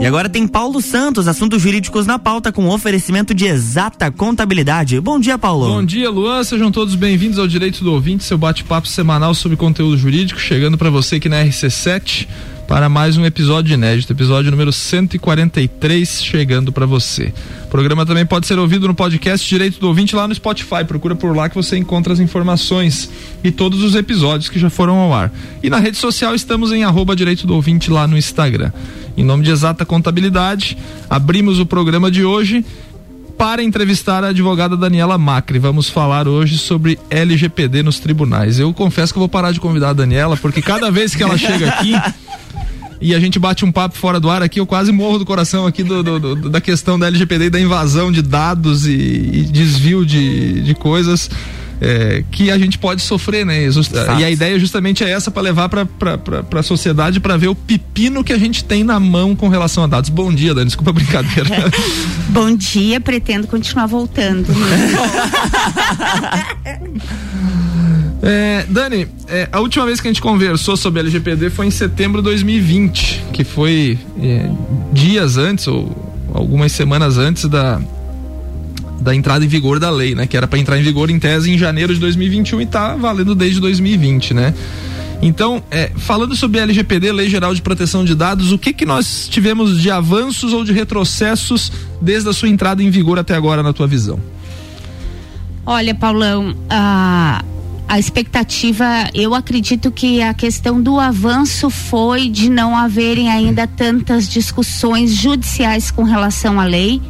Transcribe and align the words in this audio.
E 0.00 0.06
agora 0.06 0.30
tem 0.30 0.48
Paulo 0.48 0.80
Santos, 0.80 1.28
assuntos 1.28 1.60
jurídicos 1.60 2.06
na 2.06 2.18
pauta 2.18 2.50
com 2.50 2.66
oferecimento 2.70 3.34
de 3.34 3.44
exata 3.44 4.10
contabilidade. 4.10 4.98
Bom 4.98 5.20
dia, 5.20 5.36
Paulo. 5.36 5.66
Bom 5.66 5.84
dia, 5.84 6.08
Luan. 6.08 6.42
Sejam 6.42 6.72
todos 6.72 6.94
bem-vindos 6.94 7.38
ao 7.38 7.46
Direito 7.46 7.84
do 7.84 7.92
Ouvinte, 7.92 8.24
seu 8.24 8.38
bate-papo 8.38 8.88
semanal 8.88 9.34
sobre 9.34 9.58
conteúdo 9.58 9.98
jurídico, 9.98 10.40
chegando 10.40 10.78
para 10.78 10.88
você 10.88 11.16
aqui 11.16 11.28
na 11.28 11.44
RC7 11.44 12.26
para 12.70 12.88
mais 12.88 13.16
um 13.16 13.26
episódio 13.26 13.74
inédito, 13.74 14.12
episódio 14.12 14.48
número 14.48 14.72
143, 14.72 16.22
chegando 16.22 16.70
para 16.70 16.86
você. 16.86 17.34
O 17.64 17.66
programa 17.66 18.06
também 18.06 18.24
pode 18.24 18.46
ser 18.46 18.60
ouvido 18.60 18.86
no 18.86 18.94
podcast 18.94 19.48
Direito 19.48 19.80
do 19.80 19.88
Ouvinte 19.88 20.14
lá 20.14 20.28
no 20.28 20.34
Spotify. 20.36 20.84
Procura 20.86 21.16
por 21.16 21.36
lá 21.36 21.48
que 21.48 21.56
você 21.56 21.76
encontra 21.76 22.12
as 22.12 22.20
informações 22.20 23.10
e 23.42 23.50
todos 23.50 23.82
os 23.82 23.96
episódios 23.96 24.48
que 24.48 24.56
já 24.56 24.70
foram 24.70 24.98
ao 24.98 25.12
ar. 25.12 25.32
E 25.60 25.68
na 25.68 25.80
rede 25.80 25.96
social 25.96 26.32
estamos 26.32 26.70
em 26.70 26.84
arroba 26.84 27.16
Direito 27.16 27.44
do 27.44 27.56
Ouvinte 27.56 27.90
lá 27.90 28.06
no 28.06 28.16
Instagram. 28.16 28.70
Em 29.16 29.24
nome 29.24 29.42
de 29.42 29.50
Exata 29.50 29.84
Contabilidade, 29.84 30.78
abrimos 31.10 31.58
o 31.58 31.66
programa 31.66 32.08
de 32.08 32.24
hoje 32.24 32.64
para 33.40 33.62
entrevistar 33.62 34.22
a 34.22 34.28
advogada 34.28 34.76
Daniela 34.76 35.16
Macri. 35.16 35.58
Vamos 35.58 35.88
falar 35.88 36.28
hoje 36.28 36.58
sobre 36.58 36.98
LGPD 37.08 37.82
nos 37.82 37.98
tribunais. 37.98 38.58
Eu 38.58 38.70
confesso 38.74 39.14
que 39.14 39.16
eu 39.18 39.22
vou 39.22 39.30
parar 39.30 39.50
de 39.50 39.58
convidar 39.58 39.88
a 39.88 39.92
Daniela, 39.94 40.36
porque 40.36 40.60
cada 40.60 40.90
vez 40.90 41.14
que 41.14 41.22
ela 41.22 41.38
chega 41.38 41.70
aqui, 41.70 41.94
e 43.00 43.14
a 43.14 43.18
gente 43.18 43.38
bate 43.38 43.64
um 43.64 43.72
papo 43.72 43.96
fora 43.96 44.20
do 44.20 44.28
ar 44.28 44.42
aqui, 44.42 44.60
eu 44.60 44.66
quase 44.66 44.92
morro 44.92 45.18
do 45.18 45.24
coração 45.24 45.66
aqui 45.66 45.82
do, 45.82 46.02
do, 46.02 46.20
do 46.20 46.50
da 46.50 46.60
questão 46.60 46.98
da 46.98 47.06
LGPD 47.06 47.46
e 47.46 47.50
da 47.50 47.58
invasão 47.58 48.12
de 48.12 48.20
dados 48.20 48.86
e, 48.86 48.92
e 48.92 49.42
desvio 49.50 50.04
de, 50.04 50.60
de 50.60 50.74
coisas. 50.74 51.30
É, 51.80 52.22
que 52.30 52.50
a 52.50 52.58
gente 52.58 52.76
pode 52.76 53.00
sofrer, 53.00 53.46
né? 53.46 53.66
E 54.18 54.24
a 54.24 54.30
ideia 54.30 54.58
justamente 54.58 55.02
é 55.02 55.10
essa 55.10 55.30
para 55.30 55.42
levar 55.42 55.68
para 55.68 56.60
a 56.60 56.62
sociedade 56.62 57.20
para 57.20 57.38
ver 57.38 57.48
o 57.48 57.54
pepino 57.54 58.22
que 58.22 58.34
a 58.34 58.38
gente 58.38 58.62
tem 58.62 58.84
na 58.84 59.00
mão 59.00 59.34
com 59.34 59.48
relação 59.48 59.84
a 59.84 59.86
dados. 59.86 60.10
Bom 60.10 60.30
dia, 60.32 60.54
Dani, 60.54 60.66
desculpa 60.66 60.90
a 60.90 60.92
brincadeira. 60.92 61.48
Bom 62.28 62.54
dia, 62.54 63.00
pretendo 63.00 63.46
continuar 63.46 63.86
voltando. 63.86 64.46
É, 68.22 68.66
Dani, 68.68 69.08
é, 69.28 69.48
a 69.50 69.60
última 69.60 69.86
vez 69.86 70.00
que 70.00 70.06
a 70.06 70.10
gente 70.10 70.20
conversou 70.20 70.76
sobre 70.76 71.00
LGPD 71.00 71.48
foi 71.48 71.66
em 71.66 71.70
setembro 71.70 72.20
de 72.20 72.24
2020, 72.24 73.24
que 73.32 73.44
foi 73.44 73.98
é, 74.22 74.50
dias 74.92 75.38
antes 75.38 75.66
ou 75.66 76.10
algumas 76.34 76.70
semanas 76.72 77.16
antes 77.16 77.46
da, 77.46 77.80
da 79.00 79.14
entrada 79.14 79.44
em 79.44 79.48
vigor 79.48 79.78
da 79.78 79.90
lei, 79.90 80.14
né? 80.14 80.26
Que 80.26 80.36
era 80.36 80.46
para 80.46 80.58
entrar 80.58 80.78
em 80.78 80.82
vigor 80.82 81.10
em 81.10 81.18
tese 81.18 81.50
em 81.50 81.58
janeiro 81.58 81.94
de 81.94 82.00
2021 82.00 82.60
e 82.60 82.66
tá 82.66 82.96
valendo 82.96 83.34
desde 83.34 83.60
2020, 83.60 84.34
né? 84.34 84.54
Então, 85.22 85.62
é, 85.70 85.90
falando 85.96 86.34
sobre 86.34 86.60
a 86.60 86.62
LGPD, 86.62 87.12
Lei 87.12 87.28
Geral 87.28 87.54
de 87.54 87.60
Proteção 87.60 88.04
de 88.04 88.14
Dados, 88.14 88.52
o 88.52 88.58
que 88.58 88.72
que 88.72 88.86
nós 88.86 89.28
tivemos 89.28 89.80
de 89.80 89.90
avanços 89.90 90.52
ou 90.52 90.64
de 90.64 90.72
retrocessos 90.72 91.70
desde 92.00 92.28
a 92.30 92.32
sua 92.32 92.48
entrada 92.48 92.82
em 92.82 92.88
vigor 92.88 93.18
até 93.18 93.34
agora, 93.34 93.62
na 93.62 93.72
tua 93.72 93.86
visão? 93.86 94.18
Olha, 95.66 95.94
Paulão, 95.94 96.56
a 96.68 97.44
a 97.90 97.98
expectativa, 97.98 98.84
eu 99.12 99.34
acredito 99.34 99.90
que 99.90 100.22
a 100.22 100.32
questão 100.32 100.80
do 100.80 101.00
avanço 101.00 101.68
foi 101.68 102.28
de 102.28 102.48
não 102.48 102.76
haverem 102.76 103.28
ainda 103.28 103.66
tantas 103.66 104.28
discussões 104.28 105.12
judiciais 105.12 105.90
com 105.90 106.04
relação 106.04 106.60
à 106.60 106.64
lei 106.64 107.02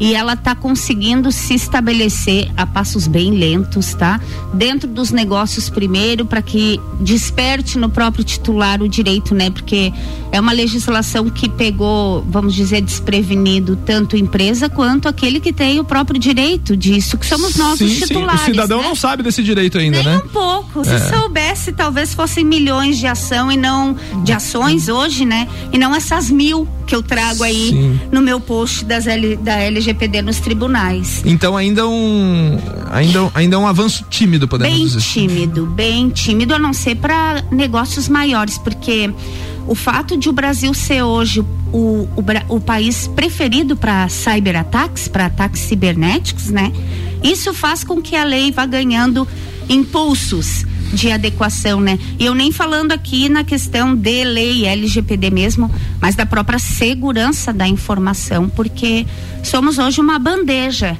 e 0.00 0.14
ela 0.14 0.34
está 0.34 0.54
conseguindo 0.54 1.32
se 1.32 1.54
estabelecer 1.54 2.50
a 2.56 2.66
passos 2.66 3.06
bem 3.06 3.32
lentos, 3.32 3.94
tá? 3.94 4.20
Dentro 4.54 4.88
dos 4.88 5.10
negócios 5.10 5.68
primeiro, 5.68 6.24
para 6.24 6.40
que 6.40 6.80
desperte 7.00 7.78
no 7.78 7.88
próprio 7.88 8.24
titular 8.24 8.82
o 8.82 8.88
direito, 8.88 9.34
né? 9.34 9.50
Porque 9.50 9.92
é 10.30 10.40
uma 10.40 10.52
legislação 10.52 11.28
que 11.30 11.48
pegou, 11.48 12.24
vamos 12.28 12.54
dizer, 12.54 12.80
desprevenido 12.80 13.76
tanto 13.76 14.16
empresa 14.16 14.68
quanto 14.68 15.08
aquele 15.08 15.40
que 15.40 15.52
tem 15.52 15.80
o 15.80 15.84
próprio 15.84 16.18
direito 16.18 16.76
disso, 16.76 17.16
que 17.16 17.26
somos 17.26 17.56
nós 17.56 17.78
sim, 17.78 17.86
os 17.86 17.98
titulares. 17.98 18.42
Sim. 18.42 18.50
O 18.50 18.54
cidadão 18.54 18.82
né? 18.82 18.88
não 18.88 18.94
sabe 18.94 19.22
desse 19.22 19.42
direito 19.42 19.78
ainda, 19.78 19.98
Nem 19.98 20.06
né? 20.06 20.22
um 20.24 20.28
pouco. 20.28 20.84
Se 20.84 20.92
é. 20.92 20.98
soubesse, 20.98 21.72
talvez 21.72 22.14
fossem 22.14 22.44
milhões 22.44 22.98
de 22.98 23.06
ação 23.06 23.50
e 23.50 23.56
não 23.56 23.96
de 24.22 24.32
ações 24.32 24.88
hoje, 24.88 25.24
né? 25.24 25.48
E 25.72 25.78
não 25.78 25.94
essas 25.94 26.30
mil 26.30 26.68
que 26.86 26.94
eu 26.94 27.02
trago 27.02 27.42
aí 27.42 27.68
sim. 27.68 28.00
no 28.10 28.22
meu 28.22 28.40
post 28.40 28.84
das 28.84 29.06
L, 29.06 29.36
da 29.36 29.60
LG 29.60 29.87
LGPD 29.88 30.22
nos 30.22 30.40
tribunais. 30.40 31.22
Então 31.24 31.56
ainda 31.56 31.86
um 31.88 32.58
ainda, 32.90 33.30
ainda 33.34 33.56
é 33.56 33.58
um 33.58 33.66
avanço 33.66 34.04
tímido, 34.10 34.46
podemos 34.46 34.74
bem 34.74 34.84
dizer. 34.86 34.98
Bem 34.98 35.28
tímido, 35.28 35.66
bem 35.66 36.08
tímido, 36.10 36.54
a 36.54 36.58
não 36.58 36.72
ser 36.72 36.96
para 36.96 37.42
negócios 37.50 38.08
maiores, 38.08 38.58
porque 38.58 39.10
o 39.66 39.74
fato 39.74 40.16
de 40.16 40.28
o 40.28 40.32
Brasil 40.32 40.72
ser 40.74 41.02
hoje 41.02 41.40
o, 41.40 41.44
o, 41.72 42.24
o 42.48 42.60
país 42.60 43.06
preferido 43.08 43.76
para 43.76 44.08
cyberataques, 44.08 45.08
para 45.08 45.26
ataques 45.26 45.62
cibernéticos, 45.62 46.50
né? 46.50 46.72
Isso 47.22 47.52
faz 47.52 47.82
com 47.82 48.00
que 48.00 48.14
a 48.14 48.24
lei 48.24 48.52
vá 48.52 48.64
ganhando 48.64 49.26
impulsos 49.68 50.64
de 50.92 51.10
adequação, 51.10 51.80
né? 51.80 51.98
E 52.18 52.24
eu 52.24 52.34
nem 52.34 52.52
falando 52.52 52.92
aqui 52.92 53.28
na 53.28 53.44
questão 53.44 53.94
de 53.94 54.24
lei 54.24 54.66
LGPD 54.66 55.30
mesmo, 55.30 55.70
mas 56.00 56.14
da 56.14 56.26
própria 56.26 56.58
segurança 56.58 57.52
da 57.52 57.66
informação, 57.66 58.48
porque 58.48 59.06
somos 59.42 59.78
hoje 59.78 60.00
uma 60.00 60.18
bandeja 60.18 60.96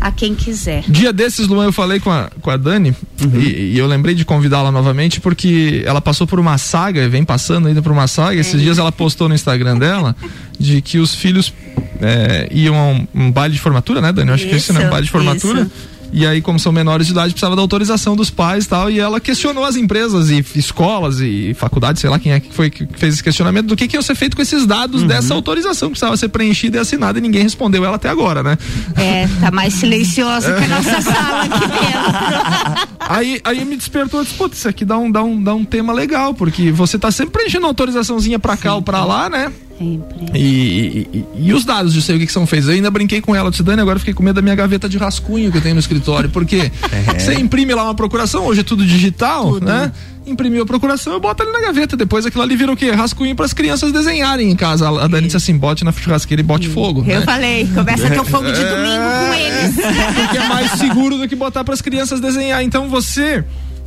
a 0.00 0.10
quem 0.10 0.34
quiser. 0.34 0.82
Dia 0.88 1.12
desses, 1.12 1.46
Luan, 1.46 1.66
eu 1.66 1.72
falei 1.72 2.00
com 2.00 2.10
a, 2.10 2.28
com 2.40 2.50
a 2.50 2.56
Dani 2.56 2.94
uhum. 3.20 3.40
e, 3.40 3.74
e, 3.74 3.78
eu 3.78 3.86
lembrei 3.86 4.16
de 4.16 4.24
convidá-la 4.24 4.72
novamente 4.72 5.20
porque 5.20 5.84
ela 5.86 6.00
passou 6.00 6.26
por 6.26 6.40
uma 6.40 6.58
saga, 6.58 7.08
vem 7.08 7.24
passando 7.24 7.68
ainda 7.68 7.80
por 7.80 7.92
uma 7.92 8.08
saga. 8.08 8.40
Esses 8.40 8.56
é. 8.56 8.58
dias 8.58 8.78
ela 8.78 8.90
postou 8.90 9.28
no 9.28 9.34
Instagram 9.34 9.78
dela 9.78 10.16
de 10.58 10.82
que 10.82 10.98
os 10.98 11.14
filhos 11.14 11.54
é, 12.00 12.48
iam 12.50 12.74
a 12.74 12.88
um, 12.88 13.06
um, 13.14 13.30
baile 13.30 13.54
de 13.54 13.60
formatura, 13.60 14.00
né, 14.00 14.12
Dani? 14.12 14.30
Eu 14.30 14.34
acho 14.34 14.44
isso, 14.44 14.50
que 14.50 14.56
esse, 14.56 14.72
né? 14.72 14.88
Um 14.88 14.90
baile 14.90 15.06
de 15.06 15.12
formatura. 15.12 15.62
Isso 15.62 15.91
e 16.12 16.26
aí, 16.26 16.42
como 16.42 16.58
são 16.58 16.70
menores 16.70 17.06
de 17.06 17.12
idade, 17.12 17.32
precisava 17.32 17.56
da 17.56 17.62
autorização 17.62 18.14
dos 18.14 18.28
pais 18.28 18.66
e 18.66 18.68
tal. 18.68 18.90
E 18.90 19.00
ela 19.00 19.18
questionou 19.18 19.64
as 19.64 19.76
empresas 19.76 20.28
e 20.28 20.44
escolas 20.56 21.20
e 21.20 21.54
faculdades, 21.54 22.00
sei 22.00 22.10
lá 22.10 22.18
quem 22.18 22.32
é 22.32 22.40
que 22.40 22.52
foi 22.52 22.68
que 22.68 22.86
fez 22.92 23.14
esse 23.14 23.24
questionamento 23.24 23.66
do 23.66 23.76
que, 23.76 23.88
que 23.88 23.96
ia 23.96 24.02
ser 24.02 24.14
feito 24.14 24.36
com 24.36 24.42
esses 24.42 24.66
dados 24.66 25.02
uhum. 25.02 25.08
dessa 25.08 25.32
autorização 25.32 25.88
que 25.88 25.92
precisava 25.92 26.16
ser 26.16 26.28
preenchida 26.28 26.76
e 26.76 26.80
assinada 26.80 27.18
e 27.18 27.22
ninguém 27.22 27.42
respondeu 27.42 27.84
ela 27.84 27.96
até 27.96 28.10
agora, 28.10 28.42
né? 28.42 28.58
É, 28.96 29.26
tá 29.40 29.50
mais 29.50 29.72
silenciosa 29.72 30.54
que 30.54 30.64
a 30.64 30.68
nossa 30.68 31.00
sala 31.00 31.44
aqui 31.44 31.60
dentro. 31.60 32.88
aí, 33.00 33.40
aí 33.42 33.64
me 33.64 33.76
despertou, 33.76 34.20
eu 34.20 34.24
disse, 34.24 34.36
putz, 34.36 34.58
isso 34.58 34.68
aqui 34.68 34.84
dá 34.84 34.98
um, 34.98 35.10
dá, 35.10 35.22
um, 35.22 35.42
dá 35.42 35.54
um 35.54 35.64
tema 35.64 35.94
legal, 35.94 36.34
porque 36.34 36.70
você 36.70 36.98
tá 36.98 37.10
sempre 37.10 37.32
preenchendo 37.32 37.66
autorizaçãozinha 37.66 38.38
pra 38.38 38.56
cá 38.56 38.70
Sim. 38.70 38.76
ou 38.76 38.82
pra 38.82 39.02
lá, 39.04 39.30
né? 39.30 39.50
Sempre. 39.82 40.38
E, 40.38 41.08
e, 41.12 41.24
e, 41.34 41.52
os 41.52 41.64
dados 41.64 41.92
de 41.92 42.00
sei 42.00 42.14
o 42.14 42.18
que, 42.20 42.26
que, 42.26 42.32
são 42.32 42.46
feitos. 42.46 42.68
Eu 42.68 42.76
ainda 42.76 42.90
brinquei 42.90 43.20
com 43.20 43.34
ela, 43.34 43.50
disse, 43.50 43.64
Dani, 43.64 43.82
agora 43.82 43.98
fiquei 43.98 44.14
com 44.14 44.22
medo 44.22 44.36
da 44.36 44.42
minha 44.42 44.54
gaveta 44.54 44.88
de 44.88 44.96
rascunho 44.96 45.50
que 45.50 45.58
eu 45.58 45.62
tenho 45.62 45.74
no 45.74 45.80
escritório, 45.80 46.30
porque 46.30 46.70
é. 46.92 47.18
você 47.18 47.34
imprime 47.34 47.74
lá 47.74 47.84
uma 47.84 47.94
procuração, 47.94 48.46
hoje 48.46 48.60
é 48.60 48.62
tudo 48.62 48.86
digital, 48.86 49.54
tudo. 49.54 49.66
né? 49.66 49.90
Imprimiu 50.24 50.62
a 50.62 50.66
procuração, 50.66 51.14
eu 51.14 51.20
boto 51.20 51.42
ali 51.42 51.50
na 51.50 51.60
gaveta. 51.60 51.96
Depois 51.96 52.24
aquilo 52.24 52.44
ali 52.44 52.54
vira 52.54 52.70
o 52.70 52.76
quê? 52.76 52.92
Rascunho 52.92 53.34
para 53.34 53.44
as 53.44 53.52
crianças 53.52 53.90
desenharem 53.90 54.52
em 54.52 54.54
casa. 54.54 54.88
A 54.88 55.08
Dani 55.08 55.26
disse 55.26 55.36
assim: 55.36 55.58
bote 55.58 55.84
na 55.84 55.90
churrasqueira 55.90 56.40
e 56.40 56.44
bote 56.44 56.68
fogo. 56.68 57.00
Eu 57.00 57.18
né? 57.18 57.26
falei, 57.26 57.66
começa 57.66 58.06
a 58.06 58.10
ter 58.10 58.20
o 58.20 58.24
fogo 58.24 58.52
de 58.52 58.62
domingo 58.62 59.02
com 59.02 59.34
é. 59.34 59.64
eles. 59.64 59.74
Porque 60.14 60.38
é 60.38 60.48
mais 60.48 60.70
seguro 60.72 61.18
do 61.18 61.26
que 61.26 61.34
botar 61.34 61.64
para 61.64 61.74
as 61.74 61.80
crianças 61.80 62.20
desenhar. 62.20 62.62
Então 62.62 62.88
você. 62.88 63.44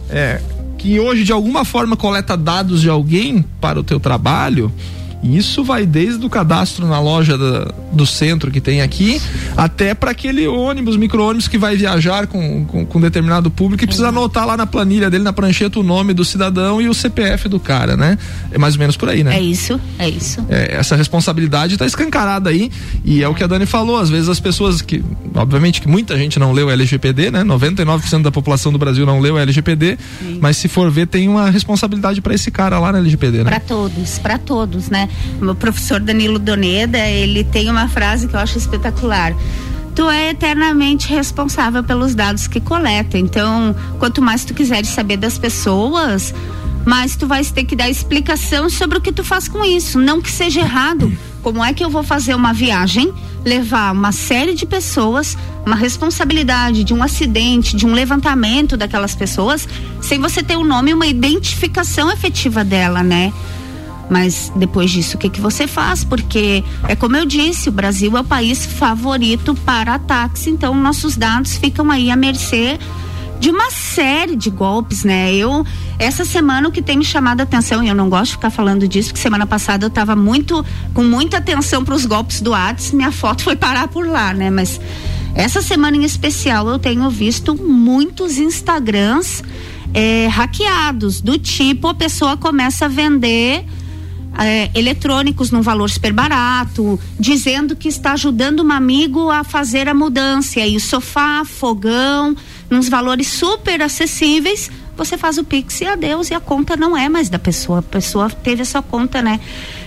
É, 0.09 0.41
que 0.77 0.99
hoje 0.99 1.23
de 1.23 1.31
alguma 1.31 1.65
forma 1.65 1.95
coleta 1.95 2.35
dados 2.35 2.81
de 2.81 2.89
alguém 2.89 3.43
para 3.59 3.79
o 3.79 3.83
teu 3.83 3.99
trabalho, 3.99 4.71
isso 5.23 5.63
vai 5.63 5.85
desde 5.85 6.25
o 6.25 6.29
cadastro 6.29 6.85
na 6.87 6.99
loja 6.99 7.37
da, 7.37 7.71
do 7.91 8.05
centro 8.05 8.51
que 8.51 8.61
tem 8.61 8.81
aqui, 8.81 9.21
até 9.57 9.93
para 9.93 10.11
aquele 10.11 10.47
ônibus, 10.47 10.97
micro-ônibus 10.97 11.47
que 11.47 11.57
vai 11.57 11.75
viajar 11.75 12.27
com, 12.27 12.65
com, 12.65 12.85
com 12.85 13.01
determinado 13.01 13.49
público 13.49 13.83
e 13.83 13.87
precisa 13.87 14.09
anotar 14.09 14.45
lá 14.45 14.55
na 14.55 14.67
planilha 14.67 15.09
dele, 15.09 15.23
na 15.23 15.33
prancheta, 15.33 15.79
o 15.79 15.83
nome 15.83 16.13
do 16.13 16.23
cidadão 16.23 16.81
e 16.81 16.87
o 16.87 16.93
CPF 16.93 17.49
do 17.49 17.59
cara, 17.59 17.97
né? 17.97 18.17
É 18.51 18.57
mais 18.57 18.75
ou 18.75 18.79
menos 18.79 18.95
por 18.95 19.09
aí, 19.09 19.23
né? 19.23 19.37
É 19.37 19.41
isso, 19.41 19.79
é 19.97 20.07
isso. 20.07 20.45
É, 20.49 20.75
essa 20.75 20.95
responsabilidade 20.95 21.73
está 21.73 21.85
escancarada 21.85 22.49
aí 22.49 22.71
e 23.03 23.23
é 23.23 23.27
o 23.27 23.33
que 23.33 23.43
a 23.43 23.47
Dani 23.47 23.65
falou, 23.65 23.97
às 23.97 24.09
vezes 24.09 24.29
as 24.29 24.39
pessoas 24.39 24.81
que, 24.81 25.03
obviamente 25.33 25.81
que 25.81 25.87
muita 25.87 26.17
gente 26.17 26.37
não 26.37 26.51
leu 26.51 26.67
o 26.67 26.69
LGPD, 26.71 27.31
né? 27.31 27.43
99% 27.43 28.21
da 28.21 28.31
população 28.31 28.71
do 28.71 28.77
Brasil 28.77 29.05
não 29.05 29.19
leu 29.19 29.35
o 29.35 29.37
LGPD, 29.37 29.97
Sim. 30.19 30.39
mas 30.41 30.57
se 30.57 30.67
for 30.67 30.91
ver 30.91 31.07
tem 31.07 31.27
uma 31.27 31.49
responsabilidade 31.49 32.21
para 32.21 32.33
esse 32.33 32.51
cara 32.51 32.79
lá 32.79 32.91
na 32.91 32.99
LGPD, 32.99 33.43
né? 33.43 33.49
Para 33.49 33.59
todos, 33.59 34.19
para 34.19 34.37
todos, 34.37 34.89
né? 34.89 35.09
O 35.41 35.55
professor 35.55 35.99
Danilo 35.99 36.39
Doneda, 36.39 36.99
ele 36.99 37.43
tem 37.43 37.69
uma 37.69 37.87
frase 37.87 38.27
que 38.27 38.35
eu 38.35 38.39
acho 38.39 38.57
espetacular 38.57 39.33
tu 39.95 40.09
é 40.09 40.31
eternamente 40.31 41.07
responsável 41.07 41.81
pelos 41.81 42.13
dados 42.13 42.47
que 42.47 42.59
coleta. 42.59 43.17
Então, 43.17 43.73
quanto 43.97 44.21
mais 44.21 44.43
tu 44.43 44.53
quiseres 44.53 44.89
saber 44.89 45.15
das 45.15 45.37
pessoas, 45.37 46.33
mais 46.85 47.15
tu 47.15 47.25
vais 47.25 47.49
ter 47.49 47.63
que 47.63 47.75
dar 47.75 47.89
explicação 47.89 48.69
sobre 48.69 48.97
o 48.97 49.01
que 49.01 49.11
tu 49.11 49.23
faz 49.23 49.47
com 49.47 49.63
isso. 49.63 49.97
Não 49.97 50.21
que 50.21 50.29
seja 50.29 50.59
errado. 50.59 51.11
Como 51.41 51.63
é 51.63 51.73
que 51.73 51.83
eu 51.83 51.89
vou 51.89 52.03
fazer 52.03 52.35
uma 52.35 52.53
viagem, 52.53 53.13
levar 53.43 53.93
uma 53.93 54.11
série 54.11 54.53
de 54.53 54.65
pessoas, 54.65 55.37
uma 55.65 55.75
responsabilidade 55.75 56.83
de 56.83 56.93
um 56.93 57.01
acidente, 57.01 57.75
de 57.75 57.85
um 57.85 57.93
levantamento 57.93 58.75
daquelas 58.75 59.15
pessoas, 59.15 59.67
sem 60.01 60.19
você 60.19 60.43
ter 60.43 60.57
o 60.57 60.61
um 60.61 60.63
nome 60.63 60.91
e 60.91 60.93
uma 60.93 61.07
identificação 61.07 62.11
efetiva 62.11 62.63
dela, 62.63 63.01
né? 63.01 63.31
Mas 64.09 64.51
depois 64.55 64.91
disso, 64.91 65.17
o 65.17 65.19
que, 65.19 65.29
que 65.29 65.41
você 65.41 65.67
faz? 65.67 66.03
Porque 66.03 66.63
é 66.87 66.95
como 66.95 67.15
eu 67.15 67.25
disse, 67.25 67.69
o 67.69 67.71
Brasil 67.71 68.15
é 68.15 68.21
o 68.21 68.23
país 68.23 68.65
favorito 68.65 69.55
para 69.65 69.95
ataques, 69.95 70.47
então 70.47 70.75
nossos 70.75 71.17
dados 71.17 71.57
ficam 71.57 71.89
aí 71.89 72.11
à 72.11 72.15
mercê 72.15 72.77
de 73.39 73.49
uma 73.49 73.69
série 73.69 74.35
de 74.35 74.49
golpes, 74.49 75.03
né? 75.03 75.33
Eu 75.33 75.65
essa 75.97 76.25
semana 76.25 76.67
o 76.67 76.71
que 76.71 76.81
tem 76.81 76.97
me 76.97 77.05
chamado 77.05 77.41
a 77.41 77.43
atenção 77.43 77.83
e 77.83 77.87
eu 77.87 77.95
não 77.95 78.09
gosto 78.09 78.31
de 78.31 78.31
ficar 78.33 78.49
falando 78.49 78.87
disso, 78.87 79.09
porque 79.09 79.21
semana 79.21 79.45
passada 79.45 79.85
eu 79.85 79.89
estava 79.89 80.15
muito 80.15 80.63
com 80.93 81.03
muita 81.03 81.37
atenção 81.37 81.83
para 81.83 81.95
os 81.95 82.05
golpes 82.05 82.41
do 82.41 82.51
Whats, 82.51 82.91
minha 82.91 83.11
foto 83.11 83.43
foi 83.43 83.55
parar 83.55 83.87
por 83.87 84.07
lá, 84.07 84.33
né? 84.33 84.49
Mas 84.49 84.79
essa 85.33 85.61
semana 85.61 85.97
em 85.97 86.03
especial 86.03 86.67
eu 86.67 86.79
tenho 86.79 87.09
visto 87.09 87.55
muitos 87.55 88.37
Instagrams 88.37 89.43
é, 89.93 90.27
hackeados 90.27 91.21
do 91.21 91.37
tipo 91.37 91.87
a 91.87 91.93
pessoa 91.93 92.37
começa 92.37 92.85
a 92.85 92.87
vender 92.87 93.65
é, 94.37 94.69
eletrônicos 94.75 95.51
num 95.51 95.61
valor 95.61 95.89
super 95.89 96.11
barato, 96.11 96.99
dizendo 97.19 97.75
que 97.75 97.87
está 97.87 98.13
ajudando 98.13 98.63
um 98.63 98.71
amigo 98.71 99.29
a 99.29 99.43
fazer 99.43 99.87
a 99.87 99.93
mudança. 99.93 100.59
E 100.59 100.63
aí 100.63 100.75
o 100.75 100.79
sofá, 100.79 101.43
fogão, 101.45 102.35
nos 102.69 102.89
valores 102.89 103.27
super 103.27 103.81
acessíveis, 103.81 104.69
você 104.97 105.17
faz 105.17 105.37
o 105.37 105.43
Pix 105.43 105.81
e 105.81 105.85
adeus, 105.85 106.31
e 106.31 106.33
a 106.33 106.39
conta 106.39 106.75
não 106.75 106.97
é 106.97 107.09
mais 107.09 107.29
da 107.29 107.39
pessoa. 107.39 107.79
A 107.79 107.83
pessoa 107.83 108.29
teve 108.29 108.61
a 108.61 108.65
sua 108.65 108.81
conta, 108.81 109.21
né? 109.21 109.39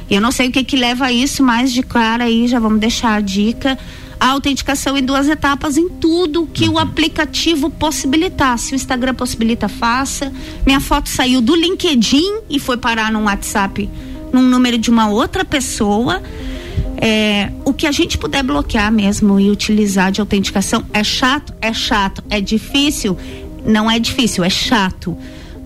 E 0.09 0.15
eu 0.15 0.21
não 0.21 0.31
sei 0.31 0.49
o 0.49 0.53
que 0.53 0.65
que 0.65 0.77
leva 0.77 1.07
a 1.07 1.13
isso, 1.13 1.43
mas 1.43 1.73
de 1.73 1.83
cara 1.83 2.25
aí 2.25 2.49
já 2.49 2.59
vamos 2.59 2.81
deixar 2.81 3.15
a 3.15 3.21
dica. 3.21 3.79
A 4.21 4.31
autenticação 4.31 4.99
em 4.99 5.03
duas 5.03 5.29
etapas 5.29 5.77
em 5.77 5.89
tudo 5.89 6.49
que 6.53 6.69
o 6.69 6.79
aplicativo 6.79 7.71
possibilitar. 7.71 8.59
Se 8.59 8.73
o 8.73 8.75
Instagram 8.75 9.15
possibilita, 9.15 9.69
faça. 9.69 10.33
Minha 10.67 10.81
foto 10.81 11.09
saiu 11.09 11.41
do 11.41 11.55
LinkedIn 11.55 12.41
e 12.51 12.59
foi 12.59 12.77
parar 12.77 13.13
no 13.13 13.23
WhatsApp 13.25 13.89
num 14.33 14.43
número 14.43 14.79
de 14.79 14.91
uma 14.91 15.09
outra 15.09 15.45
pessoa. 15.45 16.23
É, 17.01 17.53
o 17.65 17.73
que 17.73 17.87
a 17.87 17.93
gente 17.93 18.19
puder 18.19 18.43
bloquear 18.43 18.91
mesmo 18.91 19.39
e 19.39 19.51
utilizar 19.51 20.11
de 20.11 20.21
autenticação 20.21 20.85
é 20.93 21.05
chato, 21.05 21.55
é 21.61 21.73
chato, 21.73 22.25
é 22.29 22.41
difícil, 22.41 23.17
não 23.65 23.89
é 23.89 23.99
difícil, 24.01 24.43
é 24.43 24.51
chato 24.51 25.17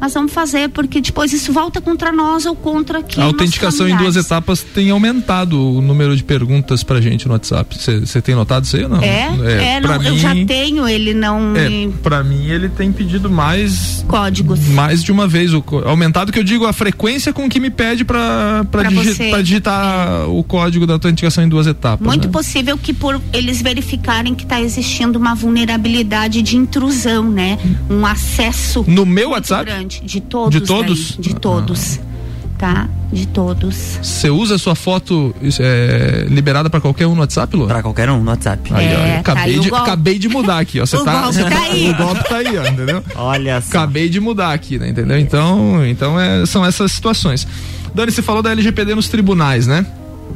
mas 0.02 0.14
vamos 0.14 0.32
fazer 0.32 0.68
porque 0.70 1.00
depois 1.00 1.32
isso 1.32 1.52
volta 1.52 1.80
contra 1.80 2.10
nós 2.10 2.44
ou 2.44 2.56
contra 2.56 3.04
quem 3.04 3.22
A 3.22 3.26
autenticação 3.28 3.88
em 3.88 3.96
duas 3.96 4.16
etapas 4.16 4.60
tem 4.60 4.90
aumentado 4.90 5.76
o 5.76 5.80
número 5.80 6.16
de 6.16 6.24
perguntas 6.24 6.82
pra 6.82 7.00
gente 7.00 7.28
no 7.28 7.34
WhatsApp. 7.34 7.78
Você 7.78 8.20
tem 8.20 8.34
notado 8.34 8.64
isso 8.64 8.76
aí 8.76 8.82
ou 8.82 8.88
não? 8.88 9.00
É, 9.00 9.30
é, 9.44 9.64
é 9.76 9.80
não, 9.80 10.00
mim, 10.00 10.06
eu 10.06 10.18
já 10.18 10.34
tenho, 10.44 10.88
ele 10.88 11.14
não. 11.14 11.54
É, 11.54 11.68
me... 11.68 11.92
Pra 12.02 12.24
mim 12.24 12.46
ele 12.46 12.68
tem 12.68 12.90
pedido 12.90 13.30
mais. 13.30 14.04
Códigos. 14.08 14.66
Mais 14.70 15.04
de 15.04 15.12
uma 15.12 15.28
vez. 15.28 15.54
O, 15.54 15.62
aumentado 15.84 16.32
que 16.32 16.38
eu 16.40 16.42
digo 16.42 16.66
a 16.66 16.72
frequência 16.72 17.32
com 17.32 17.48
que 17.48 17.60
me 17.60 17.70
pede 17.70 18.04
pra, 18.04 18.66
pra, 18.72 18.82
pra, 18.82 18.90
digi, 18.90 19.30
pra 19.30 19.40
digitar 19.40 20.22
é. 20.22 20.24
o 20.24 20.42
código 20.42 20.84
da 20.84 20.94
autenticação 20.94 21.44
em 21.44 21.48
duas 21.48 21.68
etapas. 21.68 22.04
Muito 22.04 22.26
né? 22.26 22.32
possível 22.32 22.76
que 22.76 22.92
por 22.92 23.22
eles 23.32 23.62
verificarem 23.62 24.34
que 24.34 24.42
está 24.42 24.60
existindo 24.60 25.16
uma 25.16 25.36
vulnerabilidade 25.36 26.42
de 26.42 26.56
intrusão, 26.56 27.30
né? 27.30 27.56
Um 27.88 28.04
acesso. 28.04 28.84
No 28.88 29.06
meu 29.06 29.30
WhatsApp? 29.30 29.64
Grande. 29.64 29.91
De 30.04 30.20
todos. 30.20 30.60
De 30.60 30.66
todos? 30.66 31.10
Daí, 31.12 31.20
de 31.20 31.34
todos. 31.34 31.98
Ah. 31.98 32.12
Tá? 32.58 32.88
De 33.12 33.26
todos. 33.26 33.98
Você 34.00 34.30
usa 34.30 34.54
a 34.54 34.58
sua 34.58 34.74
foto 34.74 35.34
é, 35.58 36.26
liberada 36.28 36.70
para 36.70 36.80
qualquer 36.80 37.06
um 37.08 37.14
no 37.14 37.20
WhatsApp, 37.20 37.56
Lu? 37.56 37.66
Para 37.66 37.82
qualquer 37.82 38.08
um 38.08 38.22
no 38.22 38.30
WhatsApp. 38.30 38.72
Aí, 38.72 38.86
é, 38.86 38.94
ó, 38.94 39.22
tá 39.22 39.32
acabei, 39.32 39.58
de, 39.58 39.74
acabei 39.74 40.18
de 40.18 40.28
mudar 40.28 40.58
aqui, 40.60 40.80
ó. 40.80 40.86
Você 40.86 40.96
o 40.96 41.04
tá, 41.04 41.22
golpe 41.22 41.38
tá 41.38 41.60
aí. 41.60 41.90
O 41.90 41.96
golpe 41.96 42.28
tá 42.28 42.36
aí, 42.36 42.56
ó, 42.56 42.66
entendeu? 42.66 43.04
Olha 43.16 43.60
só. 43.60 43.68
Acabei 43.68 44.08
de 44.08 44.20
mudar 44.20 44.52
aqui, 44.52 44.78
né? 44.78 44.88
Entendeu? 44.88 45.18
Então, 45.18 45.84
então 45.86 46.18
é, 46.18 46.46
são 46.46 46.64
essas 46.64 46.92
situações. 46.92 47.46
Dani, 47.94 48.12
você 48.12 48.22
falou 48.22 48.42
da 48.42 48.52
LGPD 48.52 48.94
nos 48.94 49.08
tribunais, 49.08 49.66
né? 49.66 49.84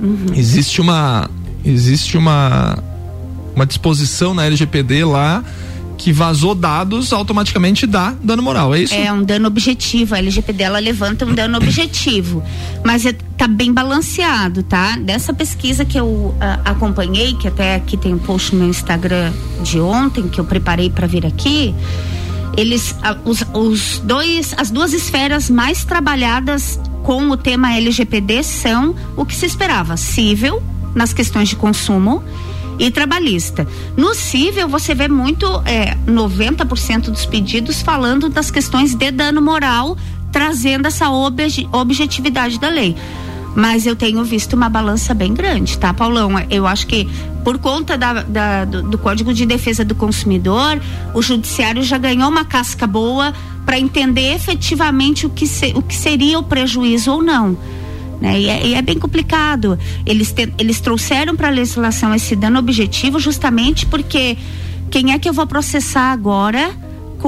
Uhum. 0.00 0.26
Existe 0.35 0.81
uma. 0.81 1.31
Existe 1.64 2.19
uma. 2.19 2.76
Uma 3.55 3.64
disposição 3.64 4.35
na 4.35 4.44
LGPD 4.44 5.05
lá 5.05 5.43
que 5.96 6.12
vazou 6.12 6.54
dados 6.54 7.12
automaticamente 7.12 7.87
dá 7.87 8.14
dano 8.22 8.43
moral, 8.43 8.75
é 8.75 8.81
isso? 8.81 8.94
É 8.94 9.12
um 9.12 9.22
dano 9.22 9.48
objetivo. 9.48 10.14
A 10.14 10.19
LGPD 10.19 10.62
ela 10.62 10.78
levanta 10.78 11.25
um 11.25 11.34
dano 11.34 11.56
objetivo, 11.56 12.43
mas 12.84 13.06
é, 13.06 13.12
tá 13.12 13.48
bem 13.48 13.72
balanceado, 13.72 14.62
tá? 14.62 14.96
Dessa 14.96 15.32
pesquisa 15.32 15.84
que 15.84 15.98
eu 15.98 16.06
uh, 16.06 16.37
acompanhei, 16.64 17.34
que 17.34 17.48
até 17.48 17.75
aqui 17.75 17.96
tem 17.96 18.14
um 18.14 18.19
post 18.19 18.54
no 18.54 18.60
meu 18.60 18.69
Instagram 18.69 19.32
de 19.62 19.81
ontem 19.81 20.28
que 20.28 20.40
eu 20.40 20.44
preparei 20.44 20.90
para 20.90 21.06
vir 21.06 21.25
aqui, 21.26 21.75
eles 22.56 22.93
uh, 22.93 23.28
os, 23.28 23.44
os 23.52 23.98
dois 24.04 24.54
as 24.56 24.70
duas 24.70 24.93
esferas 24.93 25.50
mais 25.50 25.84
trabalhadas 25.84 26.81
com 27.02 27.31
o 27.31 27.37
tema 27.37 27.75
LGPD 27.75 28.43
são 28.43 28.94
o 29.16 29.25
que 29.25 29.34
se 29.34 29.46
esperava, 29.46 29.96
cível 29.96 30.62
nas 30.94 31.12
questões 31.12 31.48
de 31.48 31.56
consumo 31.56 32.22
e 32.78 32.90
trabalhista. 32.90 33.67
No 33.96 34.14
cível, 34.14 34.69
você 34.69 34.94
vê 34.94 35.08
muito, 35.08 35.46
é, 35.64 35.96
90% 36.06 37.11
dos 37.11 37.26
pedidos 37.26 37.82
falando 37.82 38.28
das 38.28 38.50
questões 38.50 38.94
de 38.94 39.11
dano 39.11 39.40
moral, 39.40 39.96
trazendo 40.31 40.87
essa 40.87 41.11
obje, 41.11 41.69
objetividade 41.73 42.58
da 42.58 42.69
lei. 42.69 42.96
Mas 43.55 43.87
eu 43.87 43.96
tenho 43.96 44.23
visto 44.23 44.52
uma 44.52 44.69
balança 44.69 45.14
bem 45.14 45.32
grande, 45.32 45.78
tá, 45.78 45.94
Paulão? 45.94 46.32
Eu 46.50 46.67
acho 46.67 46.87
que 46.87 47.08
por 47.43 47.58
conta 47.58 47.96
da, 47.96 48.23
da, 48.23 48.64
do, 48.64 48.82
do, 48.82 48.99
Código 48.99 49.32
de 49.32 49.46
Defesa 49.46 49.84
do 49.84 49.94
Consumidor, 49.94 50.79
o 51.14 51.22
Judiciário 51.22 51.82
já 51.82 51.96
ganhou 51.96 52.29
uma 52.29 52.44
casca 52.44 52.87
boa 52.87 53.32
para 53.64 53.79
entender 53.79 54.34
efetivamente 54.34 55.25
o 55.25 55.31
que, 55.31 55.46
se, 55.46 55.72
o 55.75 55.81
que 55.81 55.94
seria 55.94 56.38
o 56.38 56.43
prejuízo 56.43 57.12
ou 57.12 57.22
não. 57.22 57.56
Né? 58.20 58.40
E, 58.40 58.48
é, 58.48 58.66
e, 58.66 58.74
é, 58.74 58.82
bem 58.82 58.98
complicado. 58.98 59.78
Eles, 60.04 60.32
te, 60.32 60.52
eles 60.58 60.80
trouxeram 60.80 61.36
para 61.36 61.48
a 61.48 61.50
legislação 61.50 62.14
esse 62.14 62.34
dano 62.34 62.58
objetivo 62.58 63.18
justamente 63.18 63.86
porque 63.86 64.36
quem 64.90 65.12
é 65.12 65.18
que 65.18 65.28
eu 65.28 65.32
vou 65.32 65.46
processar 65.46 66.12
agora 66.12 66.74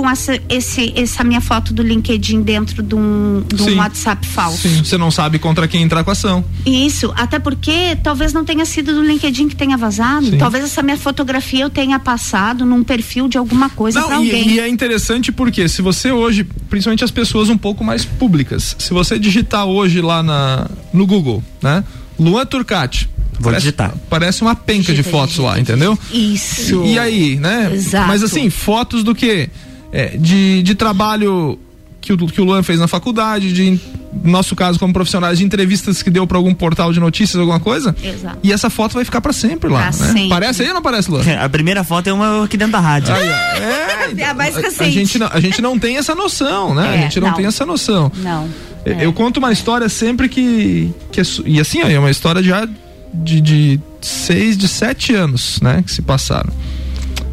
com 0.01 0.09
essa, 0.09 0.41
esse, 0.49 0.93
essa 0.95 1.25
minha 1.25 1.41
foto 1.41 1.75
do 1.75 1.83
LinkedIn 1.83 2.43
dentro 2.43 2.85
de 2.85 2.95
um, 2.95 3.43
de 3.53 3.63
um 3.65 3.79
WhatsApp 3.79 4.25
falso. 4.25 4.69
Sim, 4.69 4.85
você 4.85 4.97
não 4.97 5.11
sabe 5.11 5.41
contra 5.41 5.67
quem 5.67 5.83
entrar 5.83 6.05
com 6.05 6.11
a 6.11 6.13
ação. 6.13 6.45
Isso, 6.65 7.13
até 7.17 7.41
porque 7.41 7.97
talvez 8.01 8.33
não 8.33 8.45
tenha 8.45 8.65
sido 8.65 8.95
do 8.95 9.03
LinkedIn 9.03 9.49
que 9.49 9.57
tenha 9.57 9.77
vazado. 9.77 10.27
Sim. 10.27 10.39
Talvez 10.39 10.63
essa 10.63 10.85
minha 10.85 10.97
fotografia 10.97 11.65
eu 11.65 11.71
tenha 11.71 11.99
passado 11.99 12.65
num 12.65 12.85
perfil 12.85 13.27
de 13.27 13.37
alguma 13.37 13.69
coisa 13.71 14.01
para 14.01 14.17
alguém. 14.17 14.51
E, 14.51 14.61
é 14.61 14.69
interessante 14.69 15.33
porque 15.33 15.69
se 15.69 15.83
você 15.83 16.13
hoje, 16.13 16.45
principalmente 16.71 17.03
as 17.03 17.11
pessoas 17.11 17.49
um 17.49 17.59
pouco 17.59 17.83
mais 17.83 18.05
públicas, 18.05 18.77
se 18.79 18.95
você 18.95 19.19
digitar 19.19 19.67
hoje 19.67 20.01
lá 20.01 20.23
na, 20.23 20.71
no 20.93 21.07
Google, 21.09 21.43
né? 21.61 21.83
Luan 22.21 22.47
Turcati, 22.47 23.09
Vou 23.33 23.45
parece, 23.45 23.63
digitar. 23.63 23.95
Parece 24.09 24.43
uma 24.43 24.55
penca 24.55 24.93
digita, 24.93 25.03
de 25.03 25.11
fotos 25.11 25.37
digita, 25.37 25.49
lá, 25.49 25.59
entendeu? 25.59 25.99
Isso. 26.13 26.85
E 26.85 26.99
aí, 26.99 27.37
né? 27.37 27.71
Exato. 27.73 28.07
Mas 28.07 28.23
assim, 28.23 28.49
fotos 28.49 29.03
do 29.03 29.13
que? 29.13 29.51
É, 29.93 30.17
de, 30.17 30.63
de 30.63 30.75
trabalho 30.75 31.59
que 32.01 32.13
o, 32.13 32.17
que 32.17 32.41
o 32.41 32.45
Luan 32.45 32.63
fez 32.63 32.79
na 32.79 32.89
faculdade, 32.89 33.53
de 33.53 33.81
no 34.13 34.31
nosso 34.31 34.57
caso 34.57 34.79
como 34.79 34.93
profissionais 34.93 35.39
de 35.39 35.45
entrevistas 35.45 36.03
que 36.03 36.11
deu 36.11 36.27
para 36.27 36.39
algum 36.39 36.55
portal 36.55 36.93
de 36.93 37.01
notícias, 37.01 37.39
alguma 37.39 37.61
coisa. 37.61 37.95
Exato. 38.03 38.39
E 38.43 38.53
essa 38.53 38.71
foto 38.71 38.95
vai 38.95 39.05
ficar 39.05 39.21
para 39.21 39.33
sempre 39.33 39.69
lá, 39.69 39.91
pra 39.91 40.07
né? 40.07 40.13
Sempre. 40.13 40.29
Parece 40.29 40.63
aí 40.63 40.69
ou 40.69 40.75
não 40.75 40.83
parece, 40.83 41.11
Luan? 41.11 41.23
A 41.39 41.49
primeira 41.49 41.85
foto 41.85 42.09
é 42.09 42.13
uma 42.13 42.45
aqui 42.45 42.57
dentro 42.57 42.73
da 42.73 42.81
rádio. 42.81 43.13
Aí, 43.15 43.29
é, 43.29 44.25
a 44.25 44.35
mais 44.35 44.57
a, 44.57 44.61
a, 44.61 44.89
gente 44.89 45.19
não, 45.19 45.29
a 45.31 45.41
gente 45.41 45.61
não 45.61 45.79
tem 45.79 45.99
essa 45.99 46.15
noção, 46.15 46.75
né? 46.75 46.87
É, 46.87 46.99
a 46.99 47.03
gente 47.03 47.21
não, 47.21 47.29
não, 47.29 47.35
tem 47.35 47.47
essa 47.47 47.67
noção. 47.67 48.11
Não. 48.17 48.49
É. 48.85 49.05
Eu 49.05 49.13
conto 49.13 49.37
uma 49.37 49.53
história 49.53 49.89
sempre 49.89 50.29
que, 50.29 50.93
que 51.13 51.21
é, 51.21 51.25
e 51.45 51.61
assim, 51.61 51.81
é 51.81 51.99
uma 51.99 52.11
história 52.11 52.43
já 52.43 52.67
de, 53.13 53.41
de 53.41 53.81
seis, 54.01 54.57
de 54.57 54.67
sete 54.67 55.15
anos, 55.15 55.61
né? 55.61 55.83
Que 55.85 55.93
se 55.93 56.01
passaram. 56.01 56.53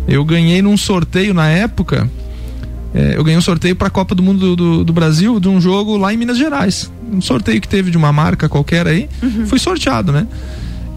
Eu 0.07 0.25
ganhei 0.25 0.61
num 0.61 0.75
sorteio 0.75 1.33
na 1.33 1.47
época 1.47 2.09
é, 2.09 2.24
eu 3.15 3.23
ganhei 3.23 3.37
um 3.37 3.41
sorteio 3.41 3.75
para 3.75 3.87
a 3.87 3.91
Copa 3.91 4.15
do 4.15 4.23
Mundo 4.23 4.39
do, 4.39 4.55
do, 4.55 4.83
do, 4.85 4.93
Brasil 4.93 5.37
de 5.39 5.49
um 5.49 5.59
jogo 5.59 5.97
lá 5.97 6.13
em 6.13 6.17
Minas 6.17 6.37
Gerais. 6.37 6.89
Um 7.11 7.19
sorteio 7.19 7.59
que 7.59 7.67
teve 7.67 7.91
de 7.91 7.97
uma 7.97 8.13
marca 8.13 8.47
qualquer 8.47 8.87
aí. 8.87 9.09
Uhum. 9.21 9.45
Fui 9.45 9.59
sorteado, 9.59 10.13
né? 10.13 10.25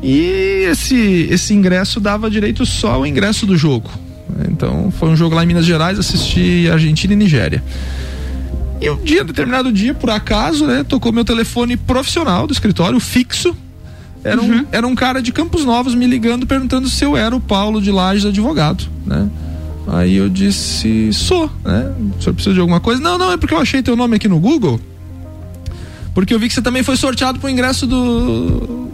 E 0.00 0.66
esse, 0.70 1.26
esse 1.28 1.52
ingresso 1.52 1.98
dava 1.98 2.30
direito 2.30 2.64
só 2.64 2.92
ao 2.92 3.06
ingresso 3.06 3.44
do 3.44 3.56
jogo. 3.56 3.90
Então 4.48 4.92
foi 4.92 5.08
um 5.08 5.16
jogo 5.16 5.34
lá 5.34 5.42
em 5.42 5.46
Minas 5.46 5.64
Gerais, 5.64 5.98
assisti 5.98 6.68
Argentina 6.70 7.12
e 7.14 7.16
Nigéria. 7.16 7.62
E 8.80 8.88
um 8.88 8.96
dia, 9.02 9.24
determinado 9.24 9.72
dia, 9.72 9.92
por 9.92 10.08
acaso, 10.10 10.66
né, 10.66 10.84
tocou 10.84 11.12
meu 11.12 11.24
telefone 11.24 11.76
profissional 11.76 12.46
do 12.46 12.52
escritório, 12.52 13.00
fixo. 13.00 13.56
Era, 14.22 14.40
uhum. 14.40 14.58
um, 14.58 14.66
era 14.70 14.86
um 14.86 14.94
cara 14.94 15.20
de 15.20 15.32
Campos 15.32 15.64
Novos 15.64 15.94
me 15.94 16.06
ligando 16.06 16.46
perguntando 16.46 16.88
se 16.88 17.04
eu 17.04 17.16
era 17.16 17.34
o 17.34 17.40
Paulo 17.40 17.80
de 17.82 17.90
Lages 17.90 18.24
advogado, 18.24 18.84
né? 19.04 19.28
Aí 19.90 20.16
eu 20.16 20.28
disse, 20.28 21.12
sou, 21.12 21.50
né? 21.64 21.94
O 22.18 22.22
senhor 22.22 22.34
precisa 22.34 22.54
de 22.54 22.60
alguma 22.60 22.78
coisa? 22.78 23.00
Não, 23.00 23.16
não, 23.16 23.32
é 23.32 23.36
porque 23.36 23.54
eu 23.54 23.58
achei 23.58 23.82
teu 23.82 23.96
nome 23.96 24.16
aqui 24.16 24.28
no 24.28 24.38
Google. 24.38 24.78
Porque 26.14 26.34
eu 26.34 26.38
vi 26.38 26.48
que 26.48 26.54
você 26.54 26.60
também 26.60 26.82
foi 26.82 26.96
sorteado 26.96 27.38
pro 27.38 27.48
ingresso 27.48 27.86
do, 27.86 28.87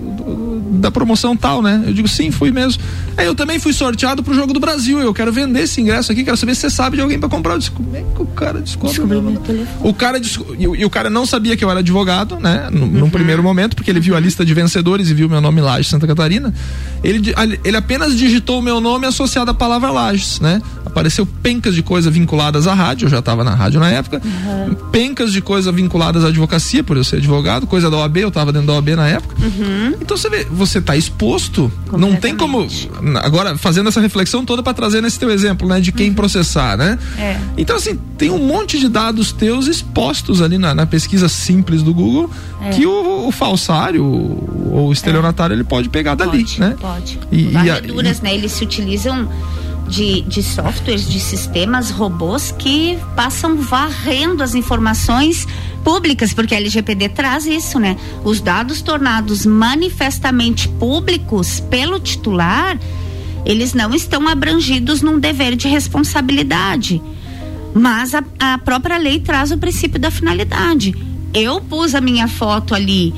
da 0.84 0.90
promoção 0.90 1.34
tal, 1.34 1.62
né? 1.62 1.82
Eu 1.86 1.94
digo, 1.94 2.06
sim, 2.06 2.30
fui 2.30 2.50
mesmo. 2.50 2.82
Aí 3.16 3.26
eu 3.26 3.34
também 3.34 3.58
fui 3.58 3.72
sorteado 3.72 4.22
pro 4.22 4.34
Jogo 4.34 4.52
do 4.52 4.60
Brasil. 4.60 5.00
Eu 5.00 5.14
quero 5.14 5.32
vender 5.32 5.62
esse 5.62 5.80
ingresso 5.80 6.12
aqui, 6.12 6.22
quero 6.22 6.36
saber 6.36 6.54
se 6.54 6.62
você 6.62 6.70
sabe 6.70 6.96
de 6.96 7.02
alguém 7.02 7.18
para 7.18 7.28
comprar. 7.28 7.54
Eu 7.54 7.58
disse, 7.58 7.70
como 7.70 7.96
é 7.96 8.02
que 8.02 8.22
o 8.22 8.26
cara 8.26 8.60
descobre? 8.60 8.94
O 9.80 9.94
cara 9.94 10.20
e, 10.58 10.84
o 10.84 10.90
cara 10.90 11.08
não 11.08 11.24
sabia 11.24 11.56
que 11.56 11.64
eu 11.64 11.70
era 11.70 11.80
advogado, 11.80 12.38
né? 12.38 12.68
No, 12.70 12.82
uhum. 12.82 12.86
Num 12.86 13.10
primeiro 13.10 13.42
momento, 13.42 13.74
porque 13.74 13.90
ele 13.90 14.00
viu 14.00 14.14
a 14.14 14.20
lista 14.20 14.44
de 14.44 14.52
vencedores 14.52 15.08
e 15.08 15.14
viu 15.14 15.28
meu 15.28 15.40
nome 15.40 15.60
Lages 15.60 15.88
Santa 15.88 16.06
Catarina. 16.06 16.52
Ele, 17.02 17.34
ele 17.64 17.76
apenas 17.76 18.16
digitou 18.16 18.58
o 18.58 18.62
meu 18.62 18.80
nome 18.80 19.06
associado 19.06 19.50
à 19.50 19.54
palavra 19.54 19.90
Lages, 19.90 20.40
né? 20.40 20.60
Apareceu 20.84 21.24
pencas 21.24 21.74
de 21.74 21.82
coisas 21.82 22.12
vinculadas 22.12 22.66
à 22.66 22.74
rádio, 22.74 23.06
eu 23.06 23.10
já 23.10 23.20
estava 23.20 23.42
na 23.42 23.54
rádio 23.54 23.80
na 23.80 23.88
época. 23.88 24.20
Uhum. 24.22 24.74
Pencas 24.90 25.32
de 25.32 25.40
coisas 25.40 25.74
vinculadas 25.74 26.24
à 26.24 26.28
advocacia, 26.28 26.84
por 26.84 26.96
eu 26.96 27.04
ser 27.04 27.16
advogado, 27.16 27.66
coisa 27.66 27.90
da 27.90 27.96
OAB, 27.96 28.18
eu 28.18 28.28
estava 28.28 28.52
dentro 28.52 28.66
da 28.66 28.74
OAB 28.74 28.90
na 28.90 29.08
época. 29.08 29.34
Uhum. 29.42 29.94
Então 30.00 30.16
você 30.16 30.28
vê, 30.28 30.44
você 30.44 30.73
está 30.78 30.96
exposto, 30.96 31.70
não 31.92 32.16
tem 32.16 32.36
como 32.36 32.66
agora 33.22 33.56
fazendo 33.56 33.88
essa 33.88 34.00
reflexão 34.00 34.44
toda 34.44 34.62
para 34.62 34.74
trazer 34.74 35.00
nesse 35.00 35.18
teu 35.18 35.30
exemplo, 35.30 35.68
né, 35.68 35.80
de 35.80 35.92
quem 35.92 36.08
uhum. 36.08 36.14
processar, 36.14 36.76
né? 36.76 36.98
É. 37.18 37.38
Então 37.56 37.76
assim, 37.76 37.98
tem 38.18 38.30
um 38.30 38.38
monte 38.38 38.78
de 38.78 38.88
dados 38.88 39.32
teus 39.32 39.66
expostos 39.66 40.40
ali 40.40 40.58
na, 40.58 40.74
na 40.74 40.86
pesquisa 40.86 41.28
simples 41.28 41.82
do 41.82 41.92
Google 41.92 42.30
é. 42.62 42.70
que 42.70 42.86
o, 42.86 43.28
o, 43.28 43.32
falsário 43.32 44.04
ou 44.04 44.88
o 44.88 44.92
estelionatário 44.92 45.54
é. 45.54 45.56
ele 45.56 45.64
pode 45.64 45.88
pegar 45.88 46.16
pode, 46.16 46.30
dali, 46.30 46.46
né? 46.58 46.76
Pode. 46.80 47.18
E, 47.30 47.52
e 47.52 47.56
a, 47.70 47.80
né? 48.22 48.34
Eles 48.34 48.52
se 48.52 48.64
utilizam 48.64 49.28
de, 49.94 50.22
de 50.22 50.42
softwares, 50.42 51.08
de 51.08 51.20
sistemas, 51.20 51.90
robôs 51.90 52.50
que 52.50 52.98
passam 53.14 53.56
varrendo 53.58 54.42
as 54.42 54.56
informações 54.56 55.46
públicas, 55.84 56.34
porque 56.34 56.52
a 56.52 56.58
LGPD 56.58 57.10
traz 57.10 57.46
isso, 57.46 57.78
né? 57.78 57.96
Os 58.24 58.40
dados 58.40 58.82
tornados 58.82 59.46
manifestamente 59.46 60.68
públicos 60.68 61.60
pelo 61.60 62.00
titular, 62.00 62.76
eles 63.46 63.72
não 63.72 63.94
estão 63.94 64.26
abrangidos 64.26 65.00
num 65.00 65.20
dever 65.20 65.54
de 65.54 65.68
responsabilidade. 65.68 67.00
Mas 67.72 68.14
a, 68.14 68.24
a 68.40 68.58
própria 68.58 68.98
lei 68.98 69.20
traz 69.20 69.52
o 69.52 69.58
princípio 69.58 70.00
da 70.00 70.10
finalidade. 70.10 70.92
Eu 71.32 71.60
pus 71.60 71.94
a 71.94 72.00
minha 72.00 72.26
foto 72.26 72.74
ali 72.74 73.14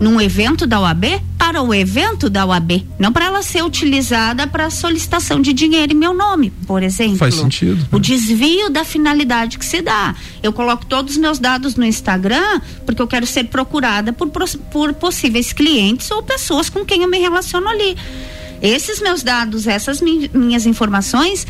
num 0.00 0.20
evento 0.20 0.66
da 0.66 0.80
OAB 0.80 1.20
para 1.36 1.62
o 1.62 1.72
evento 1.72 2.28
da 2.28 2.44
OAB, 2.44 2.86
não 2.98 3.12
para 3.12 3.24
ela 3.26 3.42
ser 3.42 3.64
utilizada 3.64 4.46
para 4.46 4.70
solicitação 4.70 5.40
de 5.40 5.52
dinheiro 5.52 5.92
em 5.92 5.96
meu 5.96 6.12
nome, 6.12 6.50
por 6.66 6.82
exemplo. 6.82 7.16
Faz 7.16 7.34
sentido. 7.34 7.76
Né? 7.76 7.88
O 7.90 7.98
desvio 7.98 8.68
da 8.70 8.84
finalidade 8.84 9.58
que 9.58 9.64
se 9.64 9.80
dá. 9.80 10.14
Eu 10.42 10.52
coloco 10.52 10.84
todos 10.86 11.14
os 11.14 11.18
meus 11.18 11.38
dados 11.38 11.74
no 11.74 11.84
Instagram 11.84 12.60
porque 12.84 13.00
eu 13.00 13.06
quero 13.06 13.26
ser 13.26 13.44
procurada 13.44 14.12
por, 14.12 14.28
por 14.70 14.92
possíveis 14.94 15.52
clientes 15.52 16.10
ou 16.10 16.22
pessoas 16.22 16.68
com 16.68 16.84
quem 16.84 17.02
eu 17.02 17.08
me 17.08 17.18
relaciono 17.18 17.68
ali. 17.68 17.96
Esses 18.60 19.00
meus 19.00 19.22
dados, 19.22 19.66
essas 19.66 20.00
minhas 20.00 20.66
informações, 20.66 21.46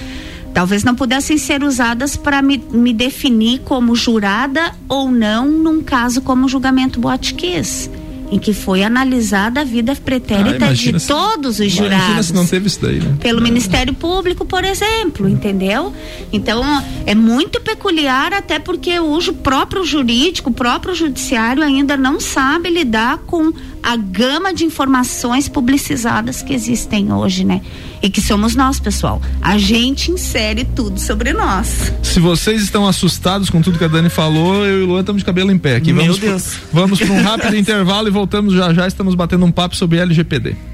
talvez 0.55 0.85
não 0.85 0.95
pudessem 0.95 1.38
ser 1.38 1.64
usadas 1.64 2.17
para 2.17 2.40
me, 2.43 2.59
me, 2.71 2.93
definir 2.93 3.61
como 3.61 3.97
jurada 3.97 4.75
ou 4.88 5.11
não 5.11 5.49
num 5.49 5.83
caso 5.83 6.21
como 6.21 6.49
julgamento 6.49 7.00
Boatkiss 7.00 7.90
em 8.30 8.38
que 8.38 8.52
foi 8.52 8.82
analisada 8.82 9.61
a 9.61 9.64
vida 9.64 9.94
pretérita 9.97 10.66
ah, 10.66 10.73
de 10.73 11.00
se, 11.00 11.06
todos 11.06 11.58
os 11.61 11.73
jurados. 11.73 12.26
se 12.26 12.35
não 12.35 12.47
teve 12.47 12.66
isso 12.66 12.80
daí, 12.80 13.00
né? 13.00 13.16
Pelo 13.20 13.40
Ministério 13.40 13.94
Público, 13.94 14.44
por 14.44 14.64
exemplo, 14.64 15.28
entendeu? 15.28 15.92
Então, 16.32 16.62
é 17.06 17.14
muito 17.14 17.61
peculiar 17.61 18.32
até 18.32 18.58
porque 18.58 18.99
o 18.99 19.18
próprio 19.42 19.85
jurídico, 19.85 20.50
o 20.50 20.52
próprio 20.52 20.94
judiciário 20.94 21.62
ainda 21.62 21.97
não 21.97 22.20
sabe 22.20 22.68
lidar 22.70 23.18
com 23.26 23.52
a 23.82 23.97
gama 23.97 24.52
de 24.52 24.64
informações 24.64 25.49
publicizadas 25.49 26.42
que 26.42 26.52
existem 26.52 27.12
hoje, 27.12 27.44
né? 27.44 27.62
E 28.02 28.11
que 28.11 28.21
somos 28.21 28.55
nós, 28.55 28.78
pessoal. 28.78 29.21
A 29.40 29.59
gente 29.59 30.11
insere 30.11 30.64
tudo 30.64 31.00
sobre 31.00 31.33
nós. 31.33 31.93
Se 32.02 32.21
vocês 32.21 32.62
estão 32.62 32.87
assustados 32.87 33.50
com 33.50 33.61
tudo 33.61 33.78
que 33.78 33.85
a 33.85 33.88
Dani 33.88 34.09
falou, 34.09 34.64
eu 34.64 34.81
e 34.81 34.83
o 34.85 34.87
Luan 34.87 35.00
estamos 35.00 35.23
de 35.23 35.26
cabelo 35.26 35.50
em 35.50 35.59
pé 35.59 35.76
aqui. 35.76 35.93
Meu 35.93 36.05
vamos 36.05 36.19
Deus. 36.19 36.43
Pro, 36.43 36.61
vamos 36.73 36.99
para 36.99 37.12
um 37.12 37.23
rápido 37.23 37.57
intervalo 37.59 38.09
e 38.09 38.11
voltamos 38.11 38.55
já 38.55 38.73
já. 38.73 38.87
Estamos 38.87 39.14
batendo 39.14 39.45
um 39.45 39.52
papo 39.52 39.75
sobre 39.76 39.99
LGPD. 39.99 40.67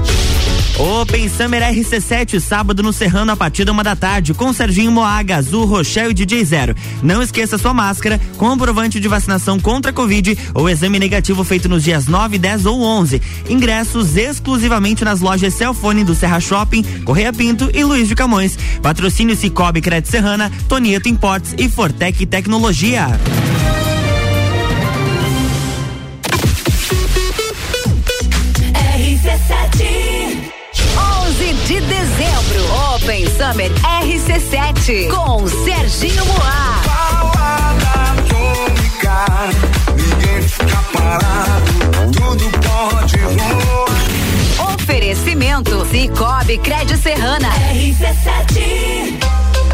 Open 0.78 1.28
Summer 1.28 1.60
RC7, 1.60 2.38
sábado 2.38 2.84
no 2.84 2.92
Serrano 2.92 3.32
a 3.32 3.36
partir 3.36 3.64
da 3.64 3.72
uma 3.72 3.82
da 3.82 3.96
tarde, 3.96 4.32
com 4.32 4.52
Serginho 4.52 4.92
Moaga, 4.92 5.36
Azul, 5.36 5.64
Rochelle 5.64 6.12
e 6.12 6.14
DJ 6.14 6.44
Zero. 6.44 6.76
Não 7.02 7.20
esqueça 7.20 7.58
sua 7.58 7.74
máscara, 7.74 8.20
comprovante 8.36 9.00
de 9.00 9.08
vacinação 9.08 9.58
contra 9.58 9.90
a 9.90 9.94
Covid 9.94 10.38
ou 10.54 10.70
exame 10.70 11.00
negativo 11.00 11.42
feito 11.42 11.68
nos 11.68 11.82
dias 11.82 12.06
9, 12.06 12.38
10 12.38 12.66
ou 12.66 12.80
11. 12.80 13.20
Ingressos 13.48 14.16
exclusivamente 14.16 15.04
nas 15.04 15.20
lojas 15.20 15.52
Celfone 15.54 16.04
do 16.04 16.14
Serra 16.14 16.38
Shopping, 16.38 16.84
Correia 17.04 17.32
Pinto 17.32 17.68
e 17.74 17.82
Luiz 17.82 18.06
de 18.06 18.14
Camões. 18.14 18.56
Patrocínio 18.80 19.36
Cicobi 19.36 19.80
Crédito 19.80 20.12
Serrana, 20.12 20.52
Tonieto 20.68 21.08
Importes 21.08 21.56
e 21.58 21.68
Fortec 21.68 22.24
Tecnologia. 22.24 23.08
De 31.68 31.80
dezembro. 31.82 32.94
Open 32.94 33.26
Summer 33.26 33.70
RC7 34.00 35.10
com 35.10 35.46
Serginho 35.46 36.24
Moá. 36.24 36.80
Balada 36.86 38.12
atômica, 38.12 39.26
ninguém 39.94 40.48
fica 40.48 40.82
parado, 40.94 41.72
tudo 42.10 42.50
pode 42.66 43.18
rolar. 43.18 44.72
Oferecimento 44.72 45.84
Cicobi 45.90 46.56
Crédito 46.56 46.96
Serrana 47.02 47.50
RC7. 47.74 49.47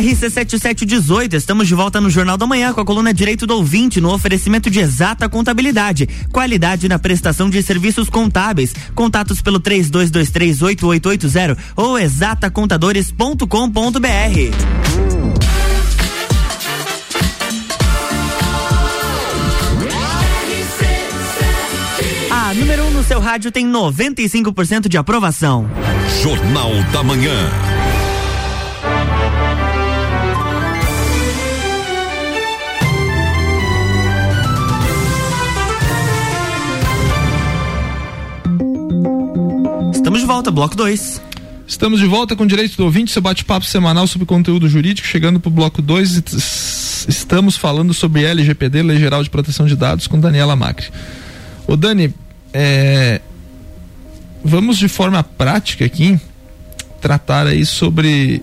RC7718, 0.00 1.34
estamos 1.34 1.68
de 1.68 1.74
volta 1.74 2.00
no 2.00 2.08
Jornal 2.08 2.38
da 2.38 2.46
Manhã 2.46 2.72
com 2.72 2.80
a 2.80 2.84
coluna 2.84 3.12
Direito 3.12 3.46
do 3.46 3.56
Ouvinte 3.56 4.00
no 4.00 4.10
oferecimento 4.12 4.70
de 4.70 4.80
exata 4.80 5.28
contabilidade, 5.28 6.08
qualidade 6.30 6.88
na 6.88 6.98
prestação 6.98 7.50
de 7.50 7.62
serviços 7.62 8.08
contábeis. 8.08 8.72
Contatos 8.94 9.42
pelo 9.42 9.60
32238880 9.60 11.58
ou 11.76 11.98
exatacontadores.com.br. 11.98 13.46
A 22.30 22.54
número 22.54 22.84
1 22.84 22.86
um 22.86 22.90
no 22.90 23.04
seu 23.04 23.20
rádio 23.20 23.50
tem 23.50 23.66
95% 23.66 24.88
de 24.88 24.96
aprovação. 24.96 25.68
Jornal 26.22 26.70
da 26.92 27.02
Manhã. 27.02 27.81
Estamos 40.12 40.20
de 40.20 40.26
volta, 40.26 40.50
bloco 40.50 40.76
2. 40.76 41.22
Estamos 41.66 41.98
de 41.98 42.06
volta 42.06 42.36
com 42.36 42.46
direito 42.46 42.76
do 42.76 42.84
ouvinte, 42.84 43.10
seu 43.10 43.22
bate-papo 43.22 43.64
semanal 43.64 44.06
sobre 44.06 44.26
conteúdo 44.26 44.68
jurídico, 44.68 45.08
chegando 45.08 45.40
para 45.40 45.48
o 45.48 45.50
bloco 45.50 45.80
2. 45.80 47.06
Estamos 47.08 47.56
falando 47.56 47.94
sobre 47.94 48.22
LGPD, 48.22 48.82
Lei 48.82 48.98
Geral 48.98 49.22
de 49.22 49.30
Proteção 49.30 49.64
de 49.64 49.74
Dados, 49.74 50.06
com 50.06 50.20
Daniela 50.20 50.54
Macri. 50.54 50.90
Ô 51.66 51.76
Dani, 51.76 52.14
é, 52.52 53.22
vamos 54.44 54.76
de 54.76 54.86
forma 54.86 55.24
prática 55.24 55.86
aqui 55.86 56.20
tratar 57.00 57.46
aí 57.46 57.64
sobre 57.64 58.42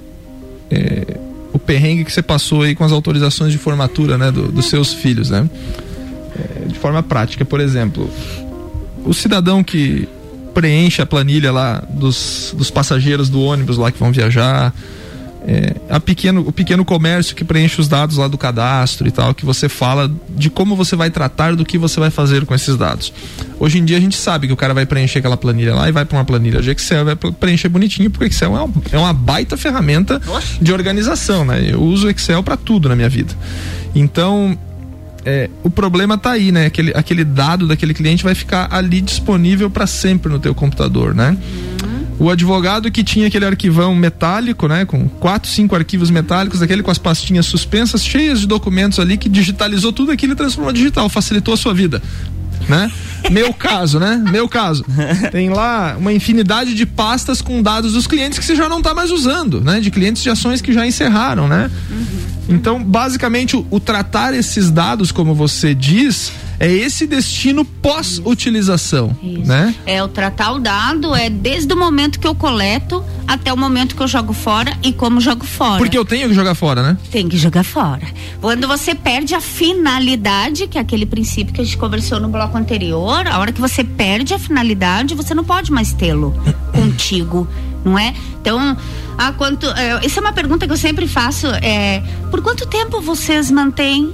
é, 0.71 1.19
o 1.53 1.59
perrengue 1.59 2.03
que 2.03 2.11
você 2.11 2.23
passou 2.23 2.63
aí 2.63 2.73
com 2.73 2.83
as 2.83 2.91
autorizações 2.91 3.51
de 3.51 3.59
formatura, 3.59 4.17
né, 4.17 4.31
do, 4.31 4.51
dos 4.51 4.65
seus 4.65 4.91
filhos, 4.91 5.29
né? 5.29 5.47
É, 6.35 6.65
de 6.65 6.79
forma 6.79 7.03
prática. 7.03 7.45
Por 7.45 7.59
exemplo, 7.59 8.09
o 9.05 9.13
cidadão 9.13 9.63
que 9.63 10.09
preenche 10.59 11.01
a 11.01 11.05
planilha 11.05 11.53
lá 11.53 11.81
dos, 11.89 12.53
dos 12.57 12.69
passageiros 12.69 13.29
do 13.29 13.41
ônibus 13.41 13.77
lá 13.77 13.89
que 13.93 13.97
vão 13.97 14.11
viajar, 14.11 14.73
é, 15.47 15.73
a 15.89 16.01
pequeno, 16.01 16.41
o 16.45 16.51
pequeno 16.51 16.83
comércio 16.83 17.33
que 17.33 17.45
preenche 17.45 17.79
os 17.79 17.87
dados 17.87 18.17
lá 18.17 18.27
do 18.27 18.37
cadastro 18.37 19.07
e 19.07 19.11
tal, 19.11 19.33
que 19.33 19.45
você 19.45 19.69
fala 19.69 20.11
de 20.29 20.49
como 20.49 20.75
você 20.75 20.97
vai 20.97 21.09
tratar 21.09 21.55
do 21.55 21.63
que 21.63 21.77
você 21.77 21.97
vai 21.97 22.09
fazer 22.09 22.45
com 22.45 22.53
esses 22.53 22.75
dados. 22.75 23.13
Hoje 23.57 23.79
em 23.79 23.85
dia 23.85 23.95
a 23.95 24.01
gente 24.01 24.17
sabe 24.17 24.47
que 24.47 24.53
o 24.53 24.57
cara 24.57 24.73
vai 24.73 24.85
preencher 24.85 25.19
aquela 25.19 25.37
planilha 25.37 25.73
lá 25.73 25.87
e 25.87 25.93
vai 25.93 26.03
para 26.03 26.17
uma 26.17 26.25
planilha 26.25 26.61
de 26.61 26.71
Excel, 26.71 27.05
vai 27.05 27.15
preencher 27.15 27.69
bonitinho, 27.69 28.11
porque 28.11 28.25
Excel 28.25 28.57
é, 28.57 28.61
um, 28.61 28.73
é 28.91 28.97
uma 28.97 29.13
baita 29.13 29.55
ferramenta 29.55 30.21
de 30.61 30.73
organização, 30.73 31.45
né? 31.45 31.69
Eu 31.71 31.81
uso 31.81 32.09
Excel 32.09 32.43
para 32.43 32.57
tudo 32.57 32.89
na 32.89 32.97
minha 32.97 33.09
vida. 33.09 33.33
Então, 33.95 34.57
é, 35.25 35.49
o 35.63 35.69
problema 35.69 36.15
está 36.15 36.31
aí, 36.31 36.51
né? 36.51 36.65
Aquele, 36.65 36.91
aquele 36.95 37.23
dado 37.23 37.67
daquele 37.67 37.93
cliente 37.93 38.23
vai 38.23 38.35
ficar 38.35 38.67
ali 38.71 39.01
disponível 39.01 39.69
para 39.69 39.85
sempre 39.85 40.31
no 40.31 40.39
teu 40.39 40.55
computador, 40.55 41.13
né? 41.13 41.37
O 42.17 42.29
advogado 42.29 42.91
que 42.91 43.01
tinha 43.01 43.27
aquele 43.27 43.45
arquivão 43.45 43.95
metálico, 43.95 44.67
né, 44.67 44.83
com 44.83 45.07
quatro, 45.07 45.49
cinco 45.49 45.73
arquivos 45.73 46.09
metálicos, 46.09 46.61
aquele 46.61 46.83
com 46.83 46.91
as 46.91 46.97
pastinhas 46.97 47.45
suspensas, 47.45 48.03
cheias 48.03 48.41
de 48.41 48.47
documentos 48.47 48.99
ali, 48.99 49.17
que 49.17 49.29
digitalizou 49.29 49.93
tudo 49.93 50.11
aquilo 50.11 50.33
e 50.33 50.35
transformou 50.35 50.73
digital, 50.73 51.07
facilitou 51.07 51.53
a 51.53 51.57
sua 51.57 51.73
vida 51.73 52.01
né? 52.67 52.91
Meu 53.31 53.53
caso, 53.53 53.99
né? 53.99 54.21
Meu 54.31 54.47
caso. 54.47 54.85
Tem 55.31 55.49
lá 55.49 55.95
uma 55.97 56.13
infinidade 56.13 56.73
de 56.73 56.85
pastas 56.85 57.41
com 57.41 57.61
dados 57.61 57.93
dos 57.93 58.07
clientes 58.07 58.39
que 58.39 58.45
você 58.45 58.55
já 58.55 58.69
não 58.69 58.79
está 58.79 58.93
mais 58.93 59.11
usando, 59.11 59.61
né? 59.61 59.79
De 59.79 59.91
clientes 59.91 60.23
de 60.23 60.29
ações 60.29 60.61
que 60.61 60.73
já 60.73 60.85
encerraram, 60.85 61.47
né? 61.47 61.69
Uhum. 61.89 62.05
Então, 62.49 62.83
basicamente, 62.83 63.55
o, 63.55 63.65
o 63.69 63.79
tratar 63.79 64.33
esses 64.33 64.71
dados, 64.71 65.11
como 65.11 65.35
você 65.35 65.75
diz, 65.75 66.31
é 66.59 66.69
esse 66.69 67.07
destino 67.07 67.63
pós-utilização, 67.63 69.15
né? 69.23 69.73
É 69.85 70.03
o 70.03 70.09
tratar 70.09 70.51
o 70.51 70.59
dado 70.59 71.15
é 71.15 71.29
desde 71.29 71.73
o 71.73 71.77
momento 71.77 72.19
que 72.19 72.27
eu 72.27 72.35
coleto 72.35 73.03
até 73.25 73.53
o 73.53 73.57
momento 73.57 73.95
que 73.95 74.01
eu 74.03 74.07
jogo 74.07 74.33
fora 74.33 74.77
e 74.83 74.91
como 74.91 75.21
jogo 75.21 75.45
fora. 75.45 75.77
Porque 75.77 75.97
eu 75.97 76.03
tenho 76.03 76.27
que 76.27 76.33
jogar 76.33 76.55
fora, 76.55 76.83
né? 76.83 76.97
Tem 77.09 77.29
que 77.29 77.37
jogar 77.37 77.63
fora. 77.63 78.05
Quando 78.41 78.67
você 78.67 78.93
perde 78.93 79.33
a 79.33 79.39
finalidade, 79.39 80.67
que 80.67 80.77
é 80.77 80.81
aquele 80.81 81.05
princípio 81.05 81.53
que 81.53 81.61
a 81.61 81.63
gente 81.63 81.77
conversou 81.77 82.19
no 82.19 82.27
bloco 82.27 82.57
anterior, 82.57 83.25
a 83.27 83.39
hora 83.39 83.53
que 83.53 83.61
você 83.61 83.83
perde 83.83 84.33
a 84.33 84.39
finalidade, 84.39 85.15
você 85.15 85.33
não 85.33 85.45
pode 85.45 85.71
mais 85.71 85.93
tê-lo 85.93 86.33
contigo, 86.73 87.47
não 87.85 87.97
é? 87.97 88.13
Então, 88.41 88.75
há 89.17 89.31
quanto, 89.31 89.65
é, 89.67 90.05
essa 90.05 90.19
é 90.19 90.21
uma 90.21 90.33
pergunta 90.33 90.67
que 90.67 90.73
eu 90.73 90.77
sempre 90.77 91.07
faço, 91.07 91.47
é, 91.47 92.03
por 92.29 92.41
quanto 92.41 92.65
tempo 92.65 92.99
vocês 92.99 93.49
mantêm 93.49 94.13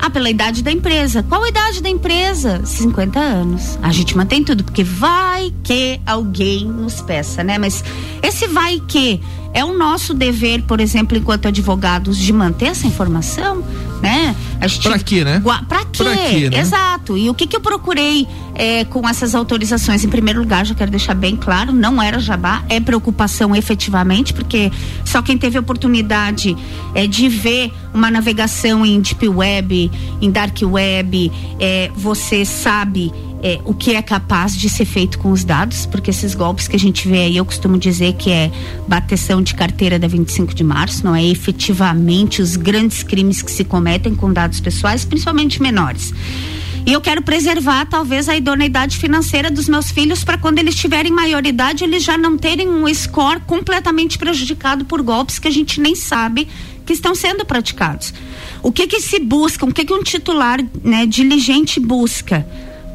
ah, 0.00 0.10
pela 0.10 0.30
idade 0.30 0.62
da 0.62 0.72
empresa. 0.72 1.22
Qual 1.22 1.42
a 1.42 1.48
idade 1.48 1.82
da 1.82 1.88
empresa? 1.88 2.62
50 2.64 3.18
anos. 3.18 3.78
A 3.82 3.92
gente 3.92 4.16
mantém 4.16 4.42
tudo, 4.42 4.64
porque 4.64 4.82
vai 4.82 5.52
que 5.62 6.00
alguém 6.06 6.64
nos 6.64 7.00
peça, 7.00 7.44
né? 7.44 7.58
Mas 7.58 7.84
esse 8.22 8.46
vai 8.46 8.80
que 8.86 9.20
é 9.52 9.64
o 9.64 9.76
nosso 9.76 10.14
dever, 10.14 10.62
por 10.62 10.80
exemplo, 10.80 11.18
enquanto 11.18 11.48
advogados, 11.48 12.16
de 12.16 12.32
manter 12.32 12.66
essa 12.66 12.86
informação, 12.86 13.62
né? 14.00 14.34
A 14.60 14.66
gente, 14.66 14.88
pra 14.88 14.98
quê, 14.98 15.24
né? 15.24 15.42
Pra 15.68 15.84
quê? 15.84 16.04
Pra 16.04 16.16
quê 16.16 16.50
né? 16.50 16.60
Exato. 16.60 17.18
E 17.18 17.28
o 17.28 17.34
que 17.34 17.46
que 17.46 17.56
eu 17.56 17.60
procurei 17.60 18.26
é, 18.60 18.84
com 18.84 19.08
essas 19.08 19.34
autorizações? 19.34 20.04
Em 20.04 20.08
primeiro 20.10 20.38
lugar, 20.38 20.66
já 20.66 20.74
quero 20.74 20.90
deixar 20.90 21.14
bem 21.14 21.34
claro, 21.34 21.72
não 21.72 22.00
era 22.00 22.18
jabá, 22.18 22.62
é 22.68 22.78
preocupação 22.78 23.56
efetivamente, 23.56 24.34
porque 24.34 24.70
só 25.02 25.22
quem 25.22 25.38
teve 25.38 25.58
oportunidade 25.58 26.54
é, 26.94 27.06
de 27.06 27.26
ver 27.26 27.72
uma 27.94 28.10
navegação 28.10 28.84
em 28.84 29.00
deep 29.00 29.26
web, 29.26 29.90
em 30.20 30.30
dark 30.30 30.58
web, 30.62 31.32
é, 31.58 31.90
você 31.96 32.44
sabe 32.44 33.10
é, 33.42 33.58
o 33.64 33.72
que 33.72 33.94
é 33.94 34.02
capaz 34.02 34.54
de 34.54 34.68
ser 34.68 34.84
feito 34.84 35.18
com 35.18 35.32
os 35.32 35.42
dados, 35.42 35.86
porque 35.86 36.10
esses 36.10 36.34
golpes 36.34 36.68
que 36.68 36.76
a 36.76 36.78
gente 36.78 37.08
vê 37.08 37.20
aí, 37.20 37.38
eu 37.38 37.46
costumo 37.46 37.78
dizer 37.78 38.12
que 38.12 38.30
é 38.30 38.50
bateção 38.86 39.40
de 39.40 39.54
carteira 39.54 39.98
da 39.98 40.06
25 40.06 40.54
de 40.54 40.62
março, 40.62 41.02
não 41.02 41.16
é 41.16 41.24
efetivamente 41.24 42.42
os 42.42 42.56
grandes 42.56 43.02
crimes 43.02 43.40
que 43.40 43.50
se 43.50 43.64
cometem 43.64 44.14
com 44.14 44.30
dados 44.30 44.60
pessoais, 44.60 45.06
principalmente 45.06 45.62
menores. 45.62 46.12
E 46.86 46.92
eu 46.92 47.00
quero 47.00 47.22
preservar 47.22 47.86
talvez 47.86 48.28
a 48.28 48.36
idoneidade 48.36 48.98
financeira 48.98 49.50
dos 49.50 49.68
meus 49.68 49.90
filhos 49.90 50.24
para 50.24 50.38
quando 50.38 50.58
eles 50.58 50.74
tiverem 50.74 51.12
maioridade 51.12 51.84
eles 51.84 52.02
já 52.02 52.16
não 52.18 52.36
terem 52.36 52.68
um 52.68 52.92
score 52.92 53.40
completamente 53.40 54.18
prejudicado 54.18 54.84
por 54.84 55.02
golpes 55.02 55.38
que 55.38 55.46
a 55.46 55.52
gente 55.52 55.80
nem 55.80 55.94
sabe 55.94 56.48
que 56.84 56.92
estão 56.92 57.14
sendo 57.14 57.44
praticados. 57.44 58.12
O 58.62 58.72
que 58.72 58.86
que 58.86 59.00
se 59.00 59.20
busca, 59.20 59.64
o 59.64 59.72
que 59.72 59.84
que 59.84 59.92
um 59.92 60.02
titular, 60.02 60.58
né, 60.82 61.06
diligente 61.06 61.78
busca? 61.78 62.46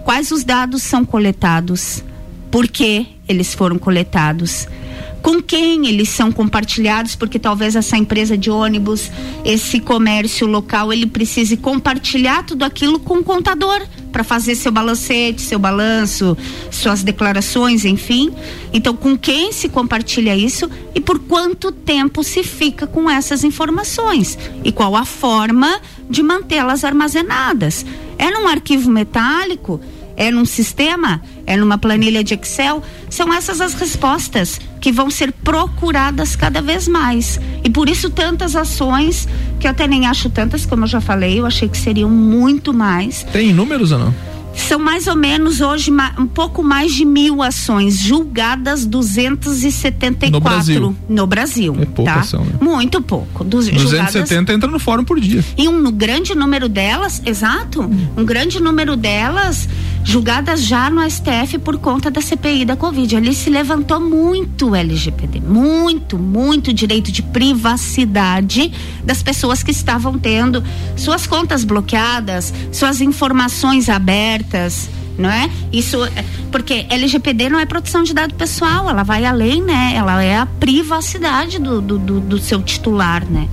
quais 0.06 0.32
os 0.32 0.44
dados 0.44 0.84
são 0.84 1.04
coletados, 1.04 2.04
por 2.52 2.68
que 2.68 3.08
eles 3.28 3.56
foram 3.56 3.80
coletados, 3.80 4.68
com 5.26 5.42
quem 5.42 5.88
eles 5.88 6.10
são 6.10 6.32
compartilhados, 6.32 7.16
porque 7.16 7.40
talvez 7.40 7.76
essa 7.76 7.98
empresa 7.98 8.38
de 8.38 8.52
ônibus, 8.52 9.10
esse 9.44 9.80
comércio 9.80 10.46
local, 10.46 10.94
ele 10.94 11.08
precise 11.08 11.58
compartilhar 11.58 12.44
tudo 12.44 12.64
aquilo 12.64 13.00
com 13.00 13.18
o 13.18 13.24
contador 13.24 13.82
para 14.12 14.24
fazer 14.24 14.54
seu 14.54 14.72
balancete, 14.72 15.42
seu 15.42 15.58
balanço, 15.58 16.38
suas 16.70 17.02
declarações, 17.02 17.86
enfim. 17.86 18.32
Então, 18.72 18.96
com 18.96 19.18
quem 19.18 19.52
se 19.52 19.68
compartilha 19.68 20.38
isso 20.38 20.70
e 20.94 21.02
por 21.02 21.18
quanto 21.18 21.72
tempo 21.72 22.24
se 22.24 22.44
fica 22.44 22.86
com 22.86 23.10
essas 23.10 23.44
informações 23.44 24.38
e 24.64 24.72
qual 24.72 24.96
a 24.96 25.06
forma 25.06 25.82
de 26.08 26.22
mantê-las 26.22 26.84
armazenadas? 26.84 27.84
É 28.20 28.30
num 28.30 28.48
arquivo 28.48 28.92
metálico? 28.92 29.82
É 30.18 30.32
num 30.32 30.46
sistema? 30.46 31.22
É 31.46 31.58
numa 31.58 31.78
planilha 31.78 32.24
de 32.24 32.34
Excel? 32.34 32.82
São 33.10 33.34
essas 33.34 33.62
as 33.62 33.74
respostas 33.74 34.60
que 34.80 34.92
vão 34.92 35.10
ser 35.10 35.32
procuradas 35.32 36.36
cada 36.36 36.62
vez 36.62 36.88
mais. 36.88 37.40
E 37.64 37.70
por 37.70 37.90
isso 37.90 38.10
tantas 38.10 38.56
ações, 38.56 39.28
que 39.60 39.68
eu 39.68 39.72
até 39.72 39.88
nem 39.88 40.06
acho 40.06 40.30
tantas, 40.30 40.66
como 40.66 40.84
eu 40.84 40.88
já 40.88 41.02
falei, 41.02 41.40
eu 41.40 41.46
achei 41.46 41.68
que 41.68 41.78
seriam 41.78 42.10
muito 42.10 42.74
mais. 42.74 43.24
Tem 43.24 43.54
números 43.54 43.92
ou 43.92 44.00
não? 44.00 44.14
São 44.56 44.80
mais 44.80 45.06
ou 45.06 45.16
menos 45.16 45.60
hoje 45.60 45.92
um 46.18 46.26
pouco 46.26 46.64
mais 46.64 46.94
de 46.94 47.06
mil 47.06 47.44
ações 47.44 48.00
julgadas 48.00 48.86
274 48.86 50.32
no 50.32 50.40
Brasil. 50.40 50.96
No 51.10 51.28
Brasil 51.28 51.76
é 51.80 51.86
pouca 51.86 52.14
tá? 52.14 52.20
ação, 52.22 52.44
né? 52.46 52.54
Muito 52.62 53.02
pouco. 53.02 53.44
Du 53.44 53.58
270 53.58 53.80
julgadas, 53.80 54.50
entra 54.50 54.72
no 54.72 54.80
fórum 54.80 55.04
por 55.04 55.20
dia. 55.20 55.44
E 55.58 55.68
um 55.68 55.92
grande 55.92 56.34
número 56.34 56.70
delas, 56.70 57.22
exato, 57.26 57.82
um 58.16 58.24
grande 58.24 58.62
número 58.62 58.96
delas 58.96 59.68
julgadas 60.06 60.64
já 60.64 60.90
no 60.90 61.02
STF 61.10 61.58
por 61.60 61.78
conta 61.80 62.12
da 62.12 62.22
CPI 62.22 62.64
da 62.64 62.78
Covid. 62.78 63.18
Ali 63.18 63.34
se 63.34 63.50
levantou 63.50 64.00
muito 64.00 64.70
o 64.70 64.76
LGPD, 64.76 65.42
muito, 65.42 66.18
muito 66.18 66.72
direito 66.72 67.12
de 67.12 67.24
privacidade 67.24 68.72
das 69.04 69.22
pessoas 69.22 69.64
que 69.64 69.72
estavam 69.72 70.18
tendo 70.18 70.64
suas 70.96 71.26
contas 71.26 71.66
bloqueadas, 71.66 72.54
suas 72.72 73.02
informações 73.02 73.90
abertas 73.90 74.88
não 75.18 75.30
é? 75.30 75.50
Isso 75.72 75.98
porque 76.52 76.86
LGPD 76.90 77.48
não 77.48 77.58
é 77.58 77.66
proteção 77.66 78.04
de 78.04 78.14
dado 78.14 78.36
pessoal, 78.36 78.90
ela 78.90 79.02
vai 79.02 79.26
além, 79.26 79.62
né? 79.62 79.94
Ela 79.96 80.22
é 80.22 80.38
a 80.38 80.46
privacidade 80.46 81.58
do, 81.58 81.82
do, 81.82 81.98
do, 81.98 82.20
do 82.20 82.38
seu 82.38 82.62
titular, 82.62 83.26
né? 83.26 83.48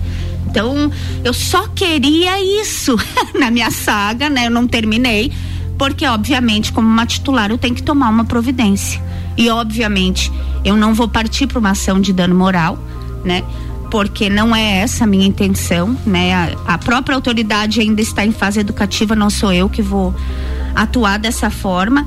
Então, 0.48 0.90
eu 1.24 1.32
só 1.32 1.68
queria 1.68 2.60
isso 2.60 2.96
na 3.38 3.50
minha 3.50 3.70
saga, 3.70 4.28
né? 4.28 4.46
Eu 4.46 4.50
não 4.50 4.66
terminei, 4.66 5.32
porque 5.82 6.06
obviamente 6.06 6.72
como 6.72 6.86
uma 6.86 7.04
titular 7.04 7.50
eu 7.50 7.58
tenho 7.58 7.74
que 7.74 7.82
tomar 7.82 8.08
uma 8.08 8.24
providência 8.24 9.02
e 9.36 9.50
obviamente 9.50 10.30
eu 10.64 10.76
não 10.76 10.94
vou 10.94 11.08
partir 11.08 11.48
para 11.48 11.58
uma 11.58 11.70
ação 11.70 12.00
de 12.00 12.12
dano 12.12 12.36
moral, 12.36 12.78
né? 13.24 13.42
Porque 13.90 14.30
não 14.30 14.54
é 14.54 14.78
essa 14.78 15.02
a 15.02 15.06
minha 15.08 15.26
intenção, 15.26 15.98
né? 16.06 16.32
A, 16.32 16.74
a 16.74 16.78
própria 16.78 17.16
autoridade 17.16 17.80
ainda 17.80 18.00
está 18.00 18.24
em 18.24 18.30
fase 18.30 18.60
educativa, 18.60 19.16
não 19.16 19.28
sou 19.28 19.52
eu 19.52 19.68
que 19.68 19.82
vou 19.82 20.14
atuar 20.72 21.18
dessa 21.18 21.50
forma, 21.50 22.06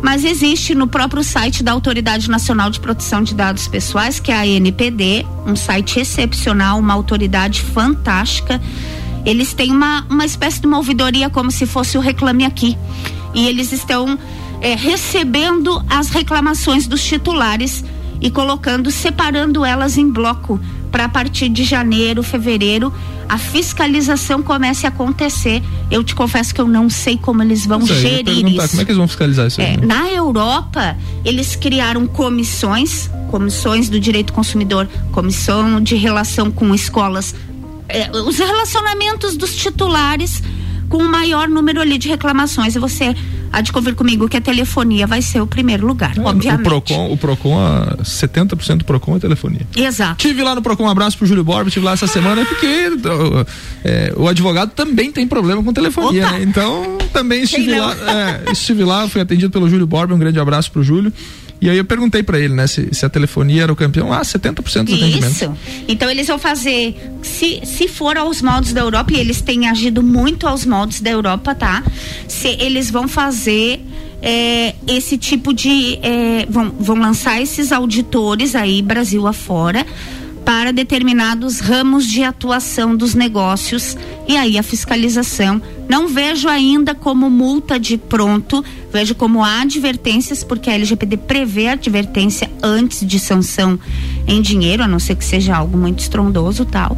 mas 0.00 0.24
existe 0.24 0.72
no 0.72 0.86
próprio 0.86 1.24
site 1.24 1.64
da 1.64 1.72
Autoridade 1.72 2.30
Nacional 2.30 2.70
de 2.70 2.78
Proteção 2.78 3.24
de 3.24 3.34
Dados 3.34 3.66
Pessoais, 3.66 4.20
que 4.20 4.30
é 4.30 4.36
a 4.36 4.42
ANPD, 4.42 5.26
um 5.44 5.56
site 5.56 5.98
excepcional, 5.98 6.78
uma 6.78 6.94
autoridade 6.94 7.60
fantástica. 7.60 8.62
Eles 9.24 9.52
têm 9.52 9.72
uma, 9.72 10.06
uma 10.08 10.24
espécie 10.24 10.60
de 10.60 10.68
uma 10.68 10.76
ouvidoria 10.76 11.28
como 11.28 11.50
se 11.50 11.66
fosse 11.66 11.98
o 11.98 12.00
Reclame 12.00 12.44
Aqui 12.44 12.78
e 13.36 13.46
eles 13.46 13.70
estão 13.70 14.18
é, 14.60 14.74
recebendo 14.74 15.84
as 15.88 16.08
reclamações 16.08 16.88
dos 16.88 17.04
titulares 17.04 17.84
e 18.20 18.30
colocando, 18.30 18.90
separando 18.90 19.64
elas 19.64 19.98
em 19.98 20.10
bloco 20.10 20.58
para 20.90 21.04
a 21.04 21.08
partir 21.08 21.50
de 21.50 21.62
janeiro, 21.62 22.22
fevereiro, 22.22 22.90
a 23.28 23.36
fiscalização 23.36 24.42
comece 24.42 24.86
a 24.86 24.88
acontecer. 24.88 25.62
Eu 25.90 26.02
te 26.02 26.14
confesso 26.14 26.54
que 26.54 26.60
eu 26.60 26.66
não 26.66 26.88
sei 26.88 27.18
como 27.18 27.42
eles 27.42 27.66
vão 27.66 27.86
gerir 27.86 28.46
isso. 28.46 28.68
Como 28.70 28.80
é 28.80 28.84
que 28.84 28.90
eles 28.90 28.96
vão 28.96 29.08
fiscalizar 29.08 29.46
isso? 29.48 29.60
É, 29.60 29.76
na 29.76 30.08
Europa, 30.08 30.96
eles 31.22 31.54
criaram 31.54 32.06
comissões, 32.06 33.10
comissões 33.30 33.90
do 33.90 34.00
direito 34.00 34.32
consumidor, 34.32 34.88
comissão 35.12 35.82
de 35.82 35.96
relação 35.96 36.50
com 36.50 36.74
escolas, 36.74 37.34
é, 37.88 38.10
os 38.10 38.38
relacionamentos 38.38 39.36
dos 39.36 39.54
titulares 39.54 40.42
com 40.88 40.98
o 40.98 41.08
maior 41.08 41.48
número 41.48 41.80
ali 41.80 41.98
de 41.98 42.08
reclamações. 42.08 42.74
E 42.74 42.78
você 42.78 43.14
há 43.52 43.60
de 43.60 43.72
convir 43.72 43.94
comigo 43.94 44.28
que 44.28 44.36
a 44.36 44.40
telefonia 44.40 45.06
vai 45.06 45.22
ser 45.22 45.40
o 45.40 45.46
primeiro 45.46 45.86
lugar, 45.86 46.16
É, 46.16 46.20
obviamente. 46.20 46.60
O 46.60 46.64
Procon, 46.64 47.12
o 47.12 47.16
Procon, 47.16 47.58
a 47.58 47.96
70% 48.02 48.78
do 48.78 48.84
Procon 48.84 49.16
é 49.16 49.18
telefonia. 49.18 49.66
Exato. 49.74 50.16
Tive 50.16 50.42
lá 50.42 50.54
no 50.54 50.62
Procon, 50.62 50.84
um 50.84 50.88
abraço 50.88 51.16
pro 51.16 51.26
Júlio 51.26 51.44
Borba, 51.44 51.70
tive 51.70 51.84
lá 51.84 51.92
essa 51.92 52.06
semana, 52.06 52.44
porque 52.44 52.66
uh, 52.66 53.46
é, 53.84 54.12
o 54.16 54.28
advogado 54.28 54.72
também 54.72 55.10
tem 55.10 55.26
problema 55.26 55.62
com 55.62 55.72
telefonia, 55.72 56.30
né? 56.32 56.42
Então, 56.42 56.98
também 57.12 57.42
estive 57.42 57.78
lá, 57.78 57.94
é, 57.94 58.52
estive 58.52 58.84
lá, 58.84 59.08
fui 59.08 59.20
atendido 59.20 59.50
pelo 59.50 59.68
Júlio 59.68 59.86
Borba, 59.86 60.14
um 60.14 60.18
grande 60.18 60.38
abraço 60.38 60.70
pro 60.70 60.82
Júlio. 60.82 61.12
E 61.60 61.70
aí 61.70 61.78
eu 61.78 61.84
perguntei 61.84 62.22
pra 62.22 62.38
ele, 62.38 62.54
né, 62.54 62.66
se, 62.66 62.88
se 62.92 63.06
a 63.06 63.08
telefonia 63.08 63.62
era 63.64 63.72
o 63.72 63.76
campeão. 63.76 64.12
Ah, 64.12 64.20
70% 64.20 64.62
dos 64.62 64.76
atendimentos. 64.76 65.42
Isso. 65.42 65.56
Então 65.88 66.10
eles 66.10 66.26
vão 66.26 66.38
fazer, 66.38 66.94
se, 67.22 67.62
se 67.64 67.88
for 67.88 68.16
aos 68.18 68.42
moldes 68.42 68.72
da 68.72 68.82
Europa, 68.82 69.12
e 69.12 69.16
eles 69.16 69.40
têm 69.40 69.68
agido 69.68 70.02
muito 70.02 70.46
aos 70.46 70.66
moldes 70.66 71.00
da 71.00 71.10
Europa, 71.10 71.54
tá? 71.54 71.82
Se 72.28 72.48
eles 72.48 72.90
vão 72.90 73.08
fazer 73.08 73.80
é, 74.22 74.74
esse 74.86 75.16
tipo 75.16 75.52
de. 75.52 75.98
é, 76.02 76.46
vão, 76.48 76.70
vão 76.78 76.96
lançar 76.96 77.40
esses 77.40 77.72
auditores 77.72 78.54
aí, 78.54 78.82
Brasil 78.82 79.26
afora, 79.26 79.86
para 80.44 80.72
determinados 80.72 81.60
ramos 81.60 82.06
de 82.06 82.22
atuação 82.22 82.96
dos 82.96 83.14
negócios 83.14 83.96
e 84.28 84.36
aí 84.36 84.58
a 84.58 84.62
fiscalização. 84.62 85.60
Não 85.88 86.08
vejo 86.08 86.48
ainda 86.48 86.94
como 86.94 87.30
multa 87.30 87.78
de 87.78 87.96
pronto, 87.96 88.64
vejo 88.92 89.14
como 89.14 89.44
advertências, 89.44 90.42
porque 90.42 90.68
a 90.68 90.74
LGPD 90.74 91.16
prevê 91.18 91.68
advertência 91.68 92.50
antes 92.62 93.06
de 93.06 93.18
sanção 93.18 93.78
em 94.26 94.42
dinheiro, 94.42 94.82
a 94.82 94.88
não 94.88 94.98
ser 94.98 95.14
que 95.14 95.24
seja 95.24 95.56
algo 95.56 95.78
muito 95.78 96.00
estrondoso 96.00 96.64
tal. 96.64 96.96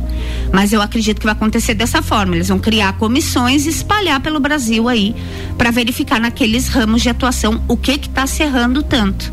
Mas 0.52 0.72
eu 0.72 0.80
acredito 0.80 1.18
que 1.18 1.26
vai 1.26 1.34
acontecer 1.34 1.74
dessa 1.74 2.00
forma. 2.00 2.34
Eles 2.34 2.48
vão 2.48 2.58
criar 2.58 2.94
comissões 2.94 3.66
e 3.66 3.68
espalhar 3.68 4.20
pelo 4.20 4.40
Brasil 4.40 4.88
aí 4.88 5.14
para 5.56 5.70
verificar 5.70 6.20
naqueles 6.20 6.68
ramos 6.68 7.02
de 7.02 7.10
atuação 7.10 7.62
o 7.68 7.76
que 7.76 7.98
que 7.98 8.08
está 8.08 8.26
serrando 8.26 8.82
tanto 8.82 9.32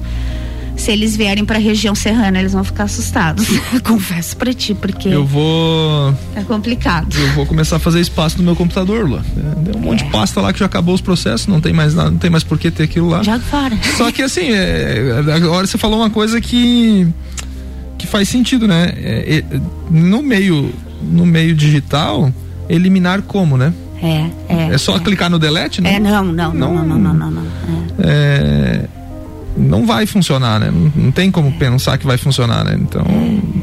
se 0.77 0.91
eles 0.91 1.15
vierem 1.15 1.45
para 1.45 1.57
a 1.57 1.61
região 1.61 1.95
serrana, 1.95 2.39
eles 2.39 2.53
vão 2.53 2.63
ficar 2.63 2.83
assustados. 2.83 3.47
Confesso 3.83 4.35
para 4.38 4.53
ti, 4.53 4.73
porque 4.73 5.09
Eu 5.09 5.25
vou. 5.25 6.13
é 6.35 6.41
complicado. 6.43 7.15
Eu 7.17 7.33
vou 7.33 7.45
começar 7.45 7.77
a 7.77 7.79
fazer 7.79 7.99
espaço 8.01 8.38
no 8.38 8.43
meu 8.43 8.55
computador, 8.55 9.09
lá. 9.09 9.23
Tem 9.63 9.75
um 9.75 9.79
monte 9.85 10.03
de 10.03 10.11
pasta 10.11 10.41
lá 10.41 10.51
que 10.53 10.59
já 10.59 10.65
acabou 10.65 10.93
os 10.93 11.01
processos, 11.01 11.47
não 11.47 11.61
tem 11.61 11.73
mais 11.73 11.93
nada, 11.95 12.11
não 12.11 12.17
tem 12.17 12.29
mais 12.29 12.43
por 12.43 12.57
que 12.59 12.69
ter 12.69 12.83
aquilo 12.83 13.09
lá. 13.09 13.23
Joga 13.23 13.39
fora. 13.39 13.77
Só 13.97 14.11
que 14.11 14.21
assim, 14.21 14.51
é, 14.51 15.23
agora 15.33 15.65
você 15.65 15.77
falou 15.77 15.99
uma 15.99 16.09
coisa 16.09 16.39
que 16.41 17.07
que 17.97 18.05
faz 18.05 18.27
sentido, 18.27 18.67
né? 18.67 18.93
É, 18.97 19.38
é, 19.38 19.59
no 19.89 20.21
meio 20.21 20.73
no 21.01 21.25
meio 21.25 21.55
digital, 21.55 22.31
eliminar 22.69 23.21
como, 23.21 23.57
né? 23.57 23.73
É, 24.01 24.29
é. 24.49 24.73
É 24.73 24.77
só 24.77 24.99
clicar 24.99 25.29
no 25.29 25.39
delete, 25.39 25.81
né? 25.81 25.95
É, 25.95 25.99
não, 25.99 26.25
não, 26.25 26.53
não, 26.53 26.73
não, 26.73 26.85
não, 26.85 26.99
não, 26.99 27.13
não. 27.13 27.31
não. 27.31 27.43
É. 27.99 28.07
É, 28.07 28.89
não 29.57 29.85
vai 29.85 30.05
funcionar, 30.05 30.59
né? 30.59 30.69
Não, 30.71 30.91
não 31.05 31.11
tem 31.11 31.31
como 31.31 31.51
pensar 31.53 31.97
que 31.97 32.05
vai 32.05 32.17
funcionar, 32.17 32.63
né? 32.63 32.77
Então, 32.79 33.05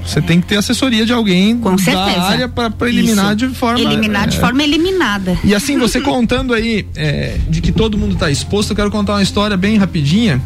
você 0.04 0.20
tem 0.22 0.40
que 0.40 0.46
ter 0.46 0.56
assessoria 0.56 1.04
de 1.04 1.12
alguém 1.12 1.58
Com 1.58 1.76
da 1.76 1.82
certeza. 1.82 2.22
área 2.22 2.48
para 2.48 2.72
eliminar 2.88 3.36
Isso. 3.36 3.36
de 3.36 3.54
forma 3.54 3.80
Eliminar 3.80 4.28
de 4.28 4.36
é, 4.36 4.40
forma 4.40 4.62
eliminada. 4.62 5.38
E 5.44 5.54
assim, 5.54 5.78
você 5.78 6.00
contando 6.02 6.54
aí 6.54 6.86
é, 6.96 7.38
de 7.48 7.60
que 7.60 7.72
todo 7.72 7.98
mundo 7.98 8.14
está 8.14 8.30
exposto, 8.30 8.70
eu 8.70 8.76
quero 8.76 8.90
contar 8.90 9.14
uma 9.14 9.22
história 9.22 9.56
bem 9.56 9.76
rapidinha 9.76 10.40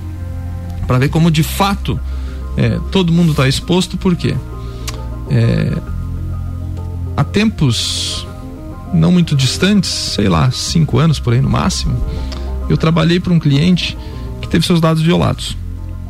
para 0.87 0.99
ver 0.99 1.09
como 1.09 1.31
de 1.31 1.43
fato 1.43 1.99
é, 2.57 2.79
todo 2.91 3.13
mundo 3.13 3.33
está 3.33 3.47
exposto, 3.49 3.97
por 3.97 4.17
quê? 4.17 4.35
É, 5.31 5.73
há 7.17 7.25
tempos 7.25 8.27
não 8.95 9.13
muito 9.13 9.37
distantes, 9.37 9.91
sei 9.91 10.29
lá, 10.29 10.51
cinco 10.51 10.99
anos 10.99 11.19
por 11.21 11.35
aí 11.35 11.41
no 11.41 11.51
máximo, 11.51 12.01
eu 12.69 12.77
trabalhei 12.77 13.21
para 13.21 13.33
um 13.33 13.39
cliente 13.39 13.97
que 14.47 14.53
teve 14.53 14.65
seus 14.65 14.81
dados 14.81 15.03
violados. 15.03 15.57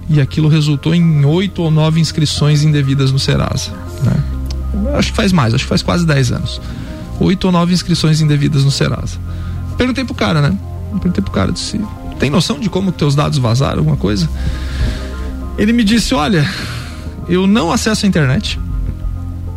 E 0.08 0.20
aquilo 0.20 0.48
resultou 0.48 0.94
em 0.94 1.24
oito 1.24 1.62
ou 1.62 1.70
nove 1.70 1.98
inscrições 2.00 2.62
indevidas 2.62 3.10
no 3.10 3.18
Serasa. 3.18 3.72
Né? 4.04 4.96
Acho 4.96 5.10
que 5.10 5.16
faz 5.16 5.32
mais, 5.32 5.52
acho 5.52 5.64
que 5.64 5.68
faz 5.68 5.82
quase 5.82 6.06
10 6.06 6.32
anos. 6.32 6.60
Oito 7.18 7.46
ou 7.46 7.52
nove 7.52 7.72
inscrições 7.72 8.20
indevidas 8.20 8.62
no 8.62 8.70
Serasa. 8.70 9.18
Perguntei 9.76 10.04
pro 10.04 10.14
cara, 10.14 10.40
né? 10.40 10.56
Perguntei 10.92 11.22
pro 11.22 11.32
cara, 11.32 11.50
disse, 11.50 11.80
tem 12.18 12.30
noção 12.30 12.60
de 12.60 12.68
como 12.68 12.92
teus 12.92 13.14
dados 13.14 13.38
vazaram, 13.38 13.78
alguma 13.78 13.96
coisa? 13.96 14.28
Ele 15.58 15.72
me 15.72 15.82
disse, 15.82 16.14
olha, 16.14 16.48
eu 17.28 17.46
não 17.46 17.72
acesso 17.72 18.06
a 18.06 18.08
internet. 18.08 18.60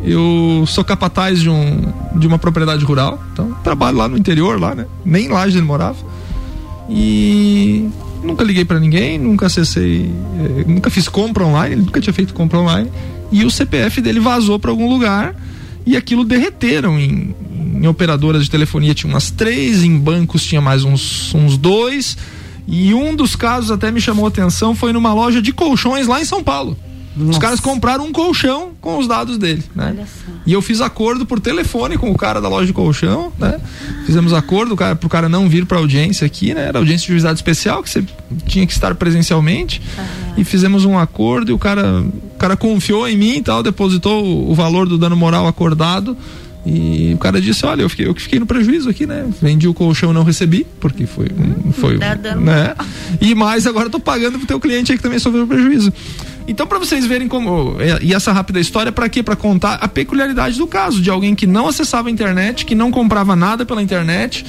Eu 0.01 0.63
sou 0.65 0.83
capataz 0.83 1.41
de, 1.41 1.49
um, 1.49 1.93
de 2.15 2.25
uma 2.25 2.39
propriedade 2.39 2.83
rural, 2.85 3.21
então 3.33 3.51
trabalho 3.63 3.97
lá 3.97 4.07
no 4.07 4.17
interior, 4.17 4.59
lá, 4.59 4.73
né? 4.73 4.85
Nem 5.05 5.27
lá 5.27 5.45
ele 5.45 5.61
morava. 5.61 5.97
E 6.89 7.89
nunca 8.23 8.43
liguei 8.43 8.65
para 8.65 8.79
ninguém, 8.79 9.17
nunca 9.17 9.45
acessei, 9.45 10.11
eh, 10.39 10.65
nunca 10.67 10.89
fiz 10.89 11.07
compra 11.07 11.45
online, 11.45 11.75
ele 11.75 11.81
nunca 11.83 12.01
tinha 12.01 12.13
feito 12.13 12.33
compra 12.33 12.59
online. 12.59 12.89
E 13.31 13.45
o 13.45 13.51
CPF 13.51 14.01
dele 14.01 14.19
vazou 14.19 14.59
para 14.59 14.71
algum 14.71 14.89
lugar 14.89 15.35
e 15.85 15.95
aquilo 15.95 16.23
derreteram 16.23 16.99
em, 16.99 17.35
em 17.81 17.87
operadoras 17.87 18.43
de 18.43 18.51
telefonia 18.51 18.93
tinha 18.93 19.11
umas 19.11 19.31
três, 19.31 19.83
em 19.83 19.97
bancos 19.97 20.43
tinha 20.43 20.61
mais 20.61 20.83
uns, 20.83 21.33
uns 21.33 21.57
dois. 21.57 22.17
E 22.67 22.93
um 22.93 23.15
dos 23.15 23.35
casos 23.35 23.71
até 23.71 23.91
me 23.91 23.99
chamou 23.99 24.25
a 24.25 24.29
atenção 24.29 24.75
foi 24.75 24.93
numa 24.93 25.13
loja 25.13 25.41
de 25.41 25.51
colchões 25.51 26.07
lá 26.07 26.21
em 26.21 26.25
São 26.25 26.43
Paulo. 26.43 26.77
Os 27.17 27.37
caras 27.37 27.59
compraram 27.59 28.05
um 28.05 28.11
colchão 28.11 28.71
com 28.79 28.97
os 28.97 29.07
dados 29.07 29.37
dele, 29.37 29.63
né? 29.75 30.05
E 30.45 30.53
eu 30.53 30.61
fiz 30.61 30.79
acordo 30.79 31.25
por 31.25 31.39
telefone 31.39 31.97
com 31.97 32.11
o 32.11 32.17
cara 32.17 32.39
da 32.39 32.47
loja 32.47 32.67
de 32.67 32.73
colchão, 32.73 33.31
né? 33.37 33.59
Fizemos 34.05 34.31
acordo 34.33 34.75
cara, 34.75 34.95
pro 34.95 35.09
cara 35.09 35.27
não 35.27 35.49
vir 35.49 35.65
pra 35.65 35.79
audiência 35.79 36.25
aqui, 36.25 36.53
né? 36.53 36.65
Era 36.67 36.77
audiência 36.79 37.07
de 37.07 37.13
juizado 37.13 37.35
especial, 37.35 37.83
que 37.83 37.89
você 37.89 38.03
tinha 38.45 38.65
que 38.65 38.71
estar 38.71 38.93
presencialmente. 38.95 39.81
E 40.37 40.43
fizemos 40.43 40.85
um 40.85 40.97
acordo 40.97 41.51
e 41.51 41.53
o 41.53 41.59
cara, 41.59 42.01
o 42.01 42.37
cara 42.37 42.55
confiou 42.55 43.07
em 43.07 43.17
mim 43.17 43.37
e 43.37 43.41
tal, 43.41 43.63
depositou 43.63 44.23
o, 44.23 44.51
o 44.51 44.55
valor 44.55 44.87
do 44.87 44.97
dano 44.97 45.15
moral 45.15 45.47
acordado. 45.47 46.15
E 46.65 47.13
o 47.15 47.17
cara 47.17 47.41
disse, 47.41 47.65
olha, 47.65 47.81
eu 47.81 47.89
fiquei, 47.89 48.05
eu 48.05 48.13
que 48.13 48.21
fiquei 48.21 48.39
no 48.39 48.45
prejuízo 48.45 48.89
aqui, 48.89 49.05
né? 49.05 49.25
Vendi 49.41 49.67
o 49.67 49.73
colchão 49.73 50.11
e 50.11 50.13
não 50.13 50.23
recebi, 50.23 50.67
porque 50.79 51.05
foi, 51.05 51.27
foi 51.73 51.97
né? 52.35 52.75
E 53.19 53.33
mais 53.33 53.65
agora 53.65 53.87
eu 53.87 53.89
tô 53.89 53.99
pagando 53.99 54.37
pro 54.37 54.47
teu 54.47 54.59
cliente 54.59 54.91
aí 54.91 54.97
que 54.97 55.03
também 55.03 55.19
sofreu 55.19 55.47
prejuízo. 55.47 55.91
Então, 56.49 56.65
para 56.65 56.79
vocês 56.79 57.05
verem 57.05 57.27
como. 57.27 57.77
é, 57.79 57.99
E 58.01 58.13
essa 58.13 58.31
rápida 58.31 58.59
história, 58.59 58.91
para 58.91 59.07
quê? 59.07 59.21
Para 59.21 59.35
contar 59.35 59.75
a 59.75 59.87
peculiaridade 59.87 60.57
do 60.57 60.65
caso, 60.65 60.99
de 60.99 61.09
alguém 61.09 61.35
que 61.35 61.45
não 61.45 61.67
acessava 61.67 62.09
a 62.09 62.11
internet, 62.11 62.65
que 62.65 62.73
não 62.73 62.89
comprava 62.89 63.35
nada 63.35 63.67
pela 63.67 63.83
internet, 63.83 64.43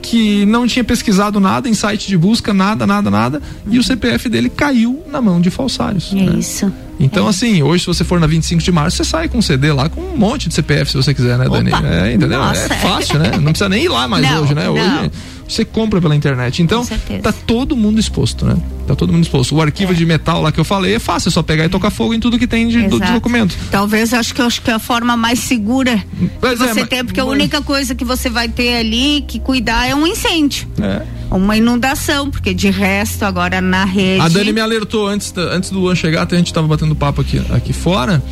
que 0.00 0.46
não 0.46 0.64
tinha 0.64 0.84
pesquisado 0.84 1.40
nada 1.40 1.68
em 1.68 1.74
site 1.74 2.06
de 2.06 2.16
busca, 2.16 2.54
nada, 2.54 2.86
nada, 2.86 3.10
nada, 3.10 3.42
e 3.68 3.78
o 3.80 3.82
CPF 3.82 4.28
dele 4.28 4.48
caiu 4.48 5.02
na 5.10 5.20
mão 5.20 5.40
de 5.40 5.50
falsários. 5.50 6.12
É 6.12 6.16
né? 6.16 6.38
isso. 6.38 6.72
Então, 7.00 7.26
assim, 7.26 7.62
hoje, 7.62 7.82
se 7.82 7.86
você 7.86 8.04
for 8.04 8.20
na 8.20 8.26
25 8.26 8.62
de 8.62 8.70
março, 8.70 8.98
você 8.98 9.04
sai 9.04 9.28
com 9.28 9.38
um 9.38 9.42
CD 9.42 9.72
lá 9.72 9.88
com 9.88 10.02
um 10.02 10.16
monte 10.16 10.48
de 10.48 10.54
CPF, 10.54 10.90
se 10.90 10.96
você 10.96 11.12
quiser, 11.12 11.36
né, 11.36 11.48
Dani? 11.48 11.72
Opa! 11.72 11.86
É, 11.86 12.12
entendeu? 12.12 12.38
Nossa, 12.38 12.72
é 12.72 12.76
fácil, 12.76 13.18
né? 13.18 13.30
Não 13.36 13.52
precisa 13.52 13.68
nem 13.68 13.84
ir 13.84 13.88
lá 13.88 14.06
mais 14.06 14.24
Não, 14.30 14.42
hoje, 14.42 14.54
né? 14.54 14.66
não. 14.66 15.10
Você 15.50 15.64
compra 15.64 16.00
pela 16.00 16.14
internet. 16.14 16.62
Então, 16.62 16.86
tá 17.22 17.32
todo 17.32 17.76
mundo 17.76 17.98
exposto, 17.98 18.44
né? 18.46 18.56
Tá 18.86 18.94
todo 18.94 19.12
mundo 19.12 19.22
exposto. 19.24 19.54
O 19.56 19.60
arquivo 19.60 19.92
de 19.94 20.06
metal 20.06 20.40
lá 20.42 20.52
que 20.52 20.60
eu 20.60 20.64
falei 20.64 20.94
é 20.94 20.98
fácil, 20.98 21.28
é 21.28 21.32
só 21.32 21.42
pegar 21.42 21.64
e 21.64 21.68
tocar 21.68 21.90
fogo 21.90 22.14
em 22.14 22.20
tudo 22.20 22.38
que 22.38 22.46
tem 22.46 22.68
de, 22.68 22.82
do, 22.88 23.00
de 23.00 23.12
documento. 23.12 23.56
Talvez 23.70 24.12
eu 24.12 24.20
acho 24.20 24.34
que 24.34 24.40
acho 24.42 24.62
que 24.62 24.70
é 24.70 24.74
a 24.74 24.78
forma 24.78 25.16
mais 25.16 25.40
segura 25.40 25.96
que 26.40 26.46
é, 26.46 26.56
você 26.56 26.74
mas- 26.80 26.88
tem, 26.88 27.04
porque 27.04 27.18
a 27.20 27.24
mas- 27.24 27.32
única 27.34 27.60
coisa 27.62 27.94
que 27.94 28.04
você 28.04 28.30
vai 28.30 28.48
ter 28.48 28.76
ali 28.76 29.22
que 29.26 29.40
cuidar 29.40 29.86
é 29.88 29.94
um 29.94 30.06
incêndio. 30.06 30.68
É. 30.80 31.02
Uma 31.30 31.56
inundação, 31.56 32.30
porque 32.30 32.52
de 32.54 32.70
resto, 32.70 33.24
agora 33.24 33.60
na 33.60 33.84
rede. 33.84 34.20
A 34.20 34.28
Dani 34.28 34.52
me 34.52 34.60
alertou 34.60 35.06
antes, 35.08 35.32
antes 35.36 35.70
do 35.70 35.78
Luan 35.80 35.94
chegar, 35.94 36.22
até 36.22 36.34
a 36.36 36.38
gente 36.38 36.52
tava 36.52 36.66
batendo 36.68 36.94
papo 36.94 37.20
aqui, 37.20 37.40
aqui 37.50 37.72
fora. 37.72 38.22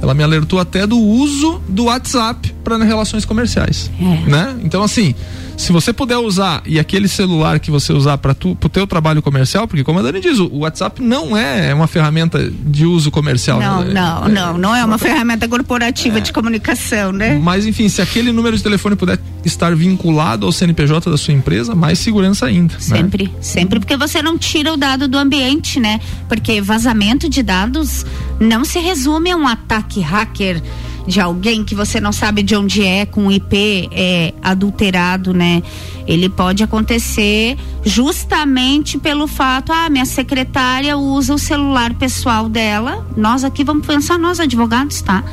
Ela 0.00 0.14
me 0.14 0.22
alertou 0.22 0.60
até 0.60 0.86
do 0.86 0.96
uso 0.96 1.60
do 1.68 1.84
WhatsApp 1.86 2.54
para 2.62 2.76
relações 2.84 3.24
comerciais, 3.24 3.90
É. 4.00 4.30
né? 4.30 4.56
Então 4.62 4.80
assim, 4.82 5.12
se 5.58 5.72
você 5.72 5.92
puder 5.92 6.16
usar 6.16 6.62
e 6.64 6.78
aquele 6.78 7.08
celular 7.08 7.58
que 7.58 7.70
você 7.70 7.92
usar 7.92 8.16
para 8.16 8.34
pro 8.34 8.68
teu 8.70 8.86
trabalho 8.86 9.20
comercial, 9.20 9.66
porque 9.66 9.82
como 9.84 9.98
a 9.98 10.02
Dani 10.02 10.20
diz, 10.20 10.38
o 10.38 10.58
WhatsApp 10.58 11.02
não 11.02 11.36
é 11.36 11.74
uma 11.74 11.86
ferramenta 11.88 12.48
de 12.50 12.86
uso 12.86 13.10
comercial. 13.10 13.58
Não, 13.60 13.82
né? 13.84 13.92
não, 13.92 14.24
É- 14.24 14.28
não, 14.30 14.56
não 14.58 14.74
é 14.74 14.84
uma 14.84 14.96
ferramenta 14.98 15.46
corporativa 15.48 16.20
de 16.20 16.32
comunicação, 16.32 17.10
né? 17.12 17.38
Mas 17.42 17.66
enfim, 17.66 17.88
se 17.88 18.00
aquele 18.00 18.30
número 18.32 18.56
de 18.56 18.62
telefone 18.62 18.94
puder 18.96 19.18
estar 19.44 19.74
vinculado 19.74 20.46
ao 20.46 20.52
CNPJ 20.52 21.10
da 21.10 21.16
sua 21.18 21.34
empresa, 21.34 21.74
mais 21.74 21.98
segurança 21.98 22.46
ainda. 22.46 22.74
né? 22.74 22.80
Sempre, 22.80 23.30
sempre, 23.40 23.80
porque 23.80 23.96
você 23.96 24.22
não 24.22 24.38
tira 24.38 24.72
o 24.72 24.76
dado 24.76 25.08
do 25.08 25.18
ambiente, 25.18 25.80
né? 25.80 26.00
Porque 26.28 26.60
vazamento 26.60 27.28
de 27.28 27.42
dados 27.42 28.06
não 28.38 28.64
se 28.64 28.78
resume 28.78 29.32
a 29.32 29.36
um 29.36 29.46
ataque 29.46 30.00
hacker 30.00 30.62
de 31.08 31.22
alguém 31.22 31.64
que 31.64 31.74
você 31.74 31.98
não 31.98 32.12
sabe 32.12 32.42
de 32.42 32.54
onde 32.54 32.84
é, 32.84 33.06
com 33.06 33.32
IP 33.32 33.88
é, 33.90 34.34
adulterado, 34.42 35.32
né? 35.32 35.62
Ele 36.06 36.28
pode 36.28 36.62
acontecer 36.62 37.56
justamente 37.82 38.98
pelo 38.98 39.26
fato, 39.26 39.72
ah, 39.72 39.88
minha 39.88 40.04
secretária 40.04 40.98
usa 40.98 41.32
o 41.32 41.38
celular 41.38 41.94
pessoal 41.94 42.46
dela. 42.46 43.06
Nós 43.16 43.42
aqui 43.42 43.64
vamos 43.64 43.86
pensar, 43.86 44.18
nós 44.18 44.38
advogados, 44.38 45.00
tá? 45.00 45.24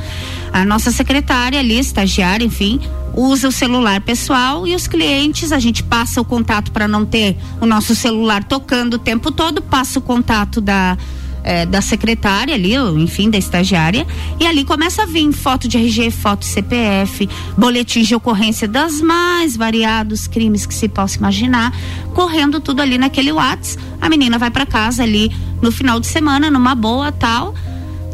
A 0.50 0.64
nossa 0.64 0.90
secretária 0.90 1.60
ali, 1.60 1.78
estagiária, 1.78 2.46
enfim, 2.46 2.80
usa 3.14 3.48
o 3.48 3.52
celular 3.52 4.00
pessoal 4.00 4.66
e 4.66 4.74
os 4.74 4.86
clientes, 4.86 5.52
a 5.52 5.58
gente 5.58 5.82
passa 5.82 6.22
o 6.22 6.24
contato 6.24 6.72
para 6.72 6.88
não 6.88 7.04
ter 7.04 7.36
o 7.60 7.66
nosso 7.66 7.94
celular 7.94 8.44
tocando 8.44 8.94
o 8.94 8.98
tempo 8.98 9.30
todo, 9.30 9.60
passa 9.60 9.98
o 9.98 10.02
contato 10.02 10.58
da 10.58 10.96
é, 11.46 11.64
da 11.64 11.80
secretária 11.80 12.54
ali, 12.54 12.74
enfim, 12.74 13.30
da 13.30 13.38
estagiária, 13.38 14.04
e 14.38 14.46
ali 14.46 14.64
começa 14.64 15.04
a 15.04 15.06
vir 15.06 15.32
foto 15.32 15.68
de 15.68 15.78
RG, 15.78 16.10
foto 16.10 16.40
de 16.40 16.46
CPF, 16.46 17.28
boletim 17.56 18.02
de 18.02 18.14
ocorrência 18.14 18.66
das 18.66 19.00
mais 19.00 19.56
variados 19.56 20.26
crimes 20.26 20.66
que 20.66 20.74
se 20.74 20.88
possa 20.88 21.16
imaginar, 21.16 21.72
correndo 22.12 22.58
tudo 22.60 22.82
ali 22.82 22.98
naquele 22.98 23.30
WhatsApp. 23.30 23.82
A 24.00 24.08
menina 24.08 24.38
vai 24.38 24.50
para 24.50 24.66
casa 24.66 25.04
ali 25.04 25.30
no 25.62 25.70
final 25.70 26.00
de 26.00 26.08
semana, 26.08 26.50
numa 26.50 26.74
boa 26.74 27.12
tal 27.12 27.54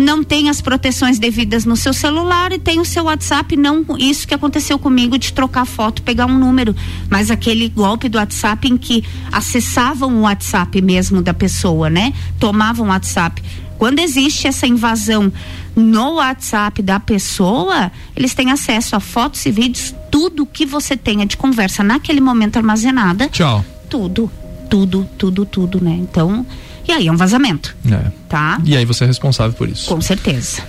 não 0.02 0.22
tem 0.22 0.50
as 0.50 0.60
proteções 0.60 1.18
devidas 1.18 1.64
no 1.64 1.76
seu 1.76 1.92
celular 1.92 2.52
e 2.52 2.58
tem 2.58 2.80
o 2.80 2.84
seu 2.84 3.04
WhatsApp, 3.04 3.56
não 3.56 3.84
isso 3.98 4.26
que 4.26 4.34
aconteceu 4.34 4.78
comigo 4.78 5.16
de 5.16 5.32
trocar 5.32 5.64
foto, 5.64 6.02
pegar 6.02 6.26
um 6.26 6.38
número, 6.38 6.74
mas 7.08 7.30
aquele 7.30 7.68
golpe 7.68 8.08
do 8.08 8.18
WhatsApp 8.18 8.68
em 8.68 8.76
que 8.76 9.04
acessavam 9.30 10.14
o 10.16 10.20
WhatsApp 10.22 10.82
mesmo 10.82 11.22
da 11.22 11.32
pessoa, 11.32 11.88
né? 11.88 12.12
Tomavam 12.38 12.86
o 12.86 12.90
WhatsApp. 12.90 13.42
Quando 13.78 13.98
existe 13.98 14.46
essa 14.46 14.66
invasão 14.66 15.32
no 15.74 16.14
WhatsApp 16.14 16.82
da 16.82 17.00
pessoa, 17.00 17.90
eles 18.14 18.34
têm 18.34 18.50
acesso 18.50 18.94
a 18.94 19.00
fotos 19.00 19.44
e 19.46 19.50
vídeos, 19.50 19.94
tudo 20.10 20.46
que 20.46 20.66
você 20.66 20.96
tenha 20.96 21.24
de 21.24 21.36
conversa 21.36 21.82
naquele 21.82 22.20
momento 22.20 22.56
armazenada. 22.56 23.28
Tchau. 23.28 23.64
Tudo, 23.88 24.30
tudo, 24.68 25.08
tudo, 25.18 25.44
tudo, 25.44 25.82
né? 25.82 25.98
Então, 26.00 26.46
e 26.92 26.94
aí 26.94 27.08
é 27.08 27.12
um 27.12 27.16
vazamento. 27.16 27.74
É. 27.90 28.10
Tá? 28.28 28.60
E 28.64 28.76
aí 28.76 28.84
você 28.84 29.04
é 29.04 29.06
responsável 29.06 29.54
por 29.54 29.68
isso. 29.68 29.88
Com 29.88 30.00
certeza. 30.00 30.62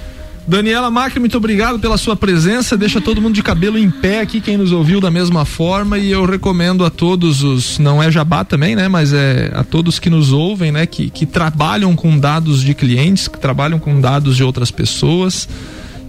Daniela 0.46 0.92
Macri, 0.92 1.22
muito 1.22 1.38
obrigado 1.38 1.80
pela 1.80 1.98
sua 1.98 2.16
presença. 2.16 2.78
Deixa 2.78 3.00
todo 3.00 3.22
mundo 3.22 3.34
de 3.34 3.44
cabelo 3.44 3.78
em 3.78 3.90
pé 3.90 4.20
aqui, 4.20 4.42
quem 4.42 4.58
nos 4.58 4.74
ouviu 4.74 5.00
da 5.00 5.10
mesma 5.10 5.46
forma. 5.46 5.98
E 5.98 6.12
eu 6.12 6.26
recomendo 6.26 6.84
a 6.84 6.90
todos 6.90 7.44
os, 7.44 7.80
não 7.80 8.04
é 8.04 8.12
jabá 8.12 8.44
também, 8.44 8.76
né? 8.76 8.90
Mas 8.90 9.14
é 9.14 9.52
a 9.54 9.64
todos 9.64 10.00
que 10.00 10.10
nos 10.10 10.34
ouvem, 10.34 10.72
né? 10.72 10.86
Que, 10.86 11.10
que 11.10 11.26
trabalham 11.26 11.96
com 11.96 12.18
dados 12.18 12.62
de 12.62 12.74
clientes, 12.74 13.28
que 13.28 13.40
trabalham 13.40 13.80
com 13.80 14.00
dados 14.02 14.36
de 14.36 14.44
outras 14.44 14.70
pessoas, 14.70 15.48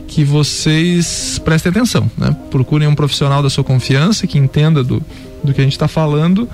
que 0.08 0.24
vocês 0.24 1.40
prestem 1.44 1.70
atenção, 1.70 2.10
né? 2.18 2.36
Procurem 2.50 2.88
um 2.88 2.94
profissional 2.94 3.40
da 3.40 3.50
sua 3.50 3.62
confiança 3.62 4.26
que 4.26 4.36
entenda 4.36 4.82
do, 4.82 5.00
do 5.44 5.54
que 5.54 5.60
a 5.60 5.64
gente 5.64 5.74
está 5.74 5.86
falando 5.86 6.48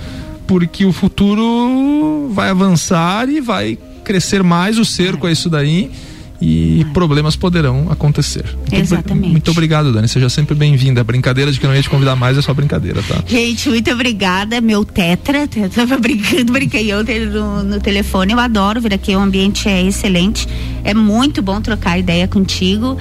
porque 0.50 0.84
o 0.84 0.92
futuro 0.92 2.28
vai 2.32 2.50
avançar 2.50 3.28
e 3.28 3.40
vai 3.40 3.78
crescer 4.02 4.42
mais 4.42 4.78
o 4.78 4.84
cerco 4.84 5.28
a 5.28 5.30
isso 5.30 5.48
daí 5.48 5.92
e 6.40 6.86
problemas 6.94 7.36
poderão 7.36 7.88
acontecer. 7.90 8.44
Muito 8.56 8.74
Exatamente. 8.74 9.30
Muito 9.30 9.50
obrigado, 9.50 9.92
Dani. 9.92 10.08
Seja 10.08 10.28
sempre 10.30 10.54
bem-vinda. 10.54 11.02
A 11.02 11.04
brincadeira 11.04 11.52
de 11.52 11.60
que 11.60 11.66
não 11.66 11.74
ia 11.74 11.82
te 11.82 11.90
convidar 11.90 12.16
mais 12.16 12.38
é 12.38 12.42
só 12.42 12.54
brincadeira, 12.54 13.02
tá? 13.02 13.22
Gente, 13.26 13.68
muito 13.68 13.90
obrigada. 13.90 14.60
Meu 14.60 14.84
tetra, 14.84 15.46
tava 15.74 15.98
brincando, 15.98 16.52
brinquei 16.52 16.94
ontem 16.94 17.26
no, 17.26 17.62
no 17.62 17.80
telefone. 17.80 18.32
Eu 18.32 18.38
adoro 18.38 18.80
vir 18.80 18.94
aqui, 18.94 19.14
o 19.14 19.20
ambiente 19.20 19.68
é 19.68 19.82
excelente. 19.82 20.48
É 20.82 20.94
muito 20.94 21.42
bom 21.42 21.60
trocar 21.60 21.98
ideia 21.98 22.26
contigo. 22.26 22.96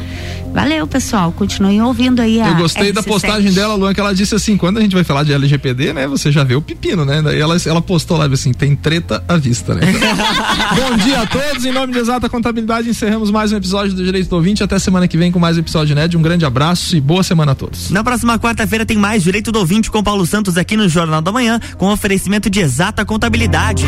Valeu, 0.54 0.88
pessoal. 0.88 1.32
Continuem 1.32 1.82
ouvindo 1.82 2.22
aí 2.22 2.42
a. 2.42 2.50
Eu 2.50 2.56
gostei 2.56 2.92
da 2.92 3.04
postagem 3.04 3.54
dela, 3.54 3.76
Luan, 3.76 3.94
que 3.94 4.00
ela 4.00 4.14
disse 4.14 4.34
assim: 4.36 4.58
quando 4.58 4.80
a 4.80 4.82
gente 4.82 4.94
vai 4.94 5.04
falar 5.04 5.24
de 5.24 5.32
LGPD, 5.32 5.94
né? 5.94 6.08
Você 6.08 6.32
já 6.32 6.44
vê 6.44 6.56
o 6.56 6.62
pepino, 6.62 7.06
né? 7.06 7.22
Daí 7.22 7.40
ela, 7.40 7.56
ela 7.66 7.82
postou 7.82 8.18
lá 8.18 8.26
assim: 8.26 8.52
tem 8.52 8.76
treta 8.76 9.24
à 9.28 9.38
vista, 9.38 9.76
né? 9.76 9.82
Bom 10.76 10.98
dia 10.98 11.22
a 11.22 11.28
todos. 11.28 11.66
Em 11.66 11.72
nome 11.72 11.94
de 11.94 12.00
Exata 12.00 12.28
Contabilidade, 12.28 12.90
encerramos 12.90 13.29
mais 13.32 13.52
um 13.52 13.58
episódio 13.58 13.96
do 13.96 14.04
Direito 14.04 14.30
do 14.30 14.36
Ouvinte. 14.36 14.64
Até 14.64 14.78
semana 14.80 15.08
que 15.08 15.18
vem 15.18 15.32
com 15.32 15.40
mais 15.40 15.58
um 15.58 15.60
episódio 15.60 15.96
né? 15.96 16.10
Um 16.16 16.22
grande 16.22 16.46
abraço 16.46 16.96
e 16.96 17.02
boa 17.02 17.24
semana 17.24 17.52
a 17.52 17.56
todos. 17.56 17.90
Na 17.90 18.04
próxima 18.04 18.38
quarta-feira 18.40 18.86
tem 18.86 18.98
mais 18.98 19.24
Direito 19.24 19.52
do 19.52 19.60
Ouvinte 19.60 19.90
com 19.90 20.04
Paulo 20.04 20.26
Santos 20.26 20.58
aqui 20.58 20.76
no 20.76 20.88
Jornal 20.88 21.22
da 21.22 21.32
Manhã, 21.32 21.60
com 21.78 21.92
oferecimento 21.92 22.50
de 22.50 22.60
Exata 22.60 23.06
Contabilidade. 23.06 23.86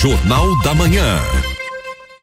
Jornal 0.00 0.62
da 0.62 0.74
Manhã. 0.74 1.55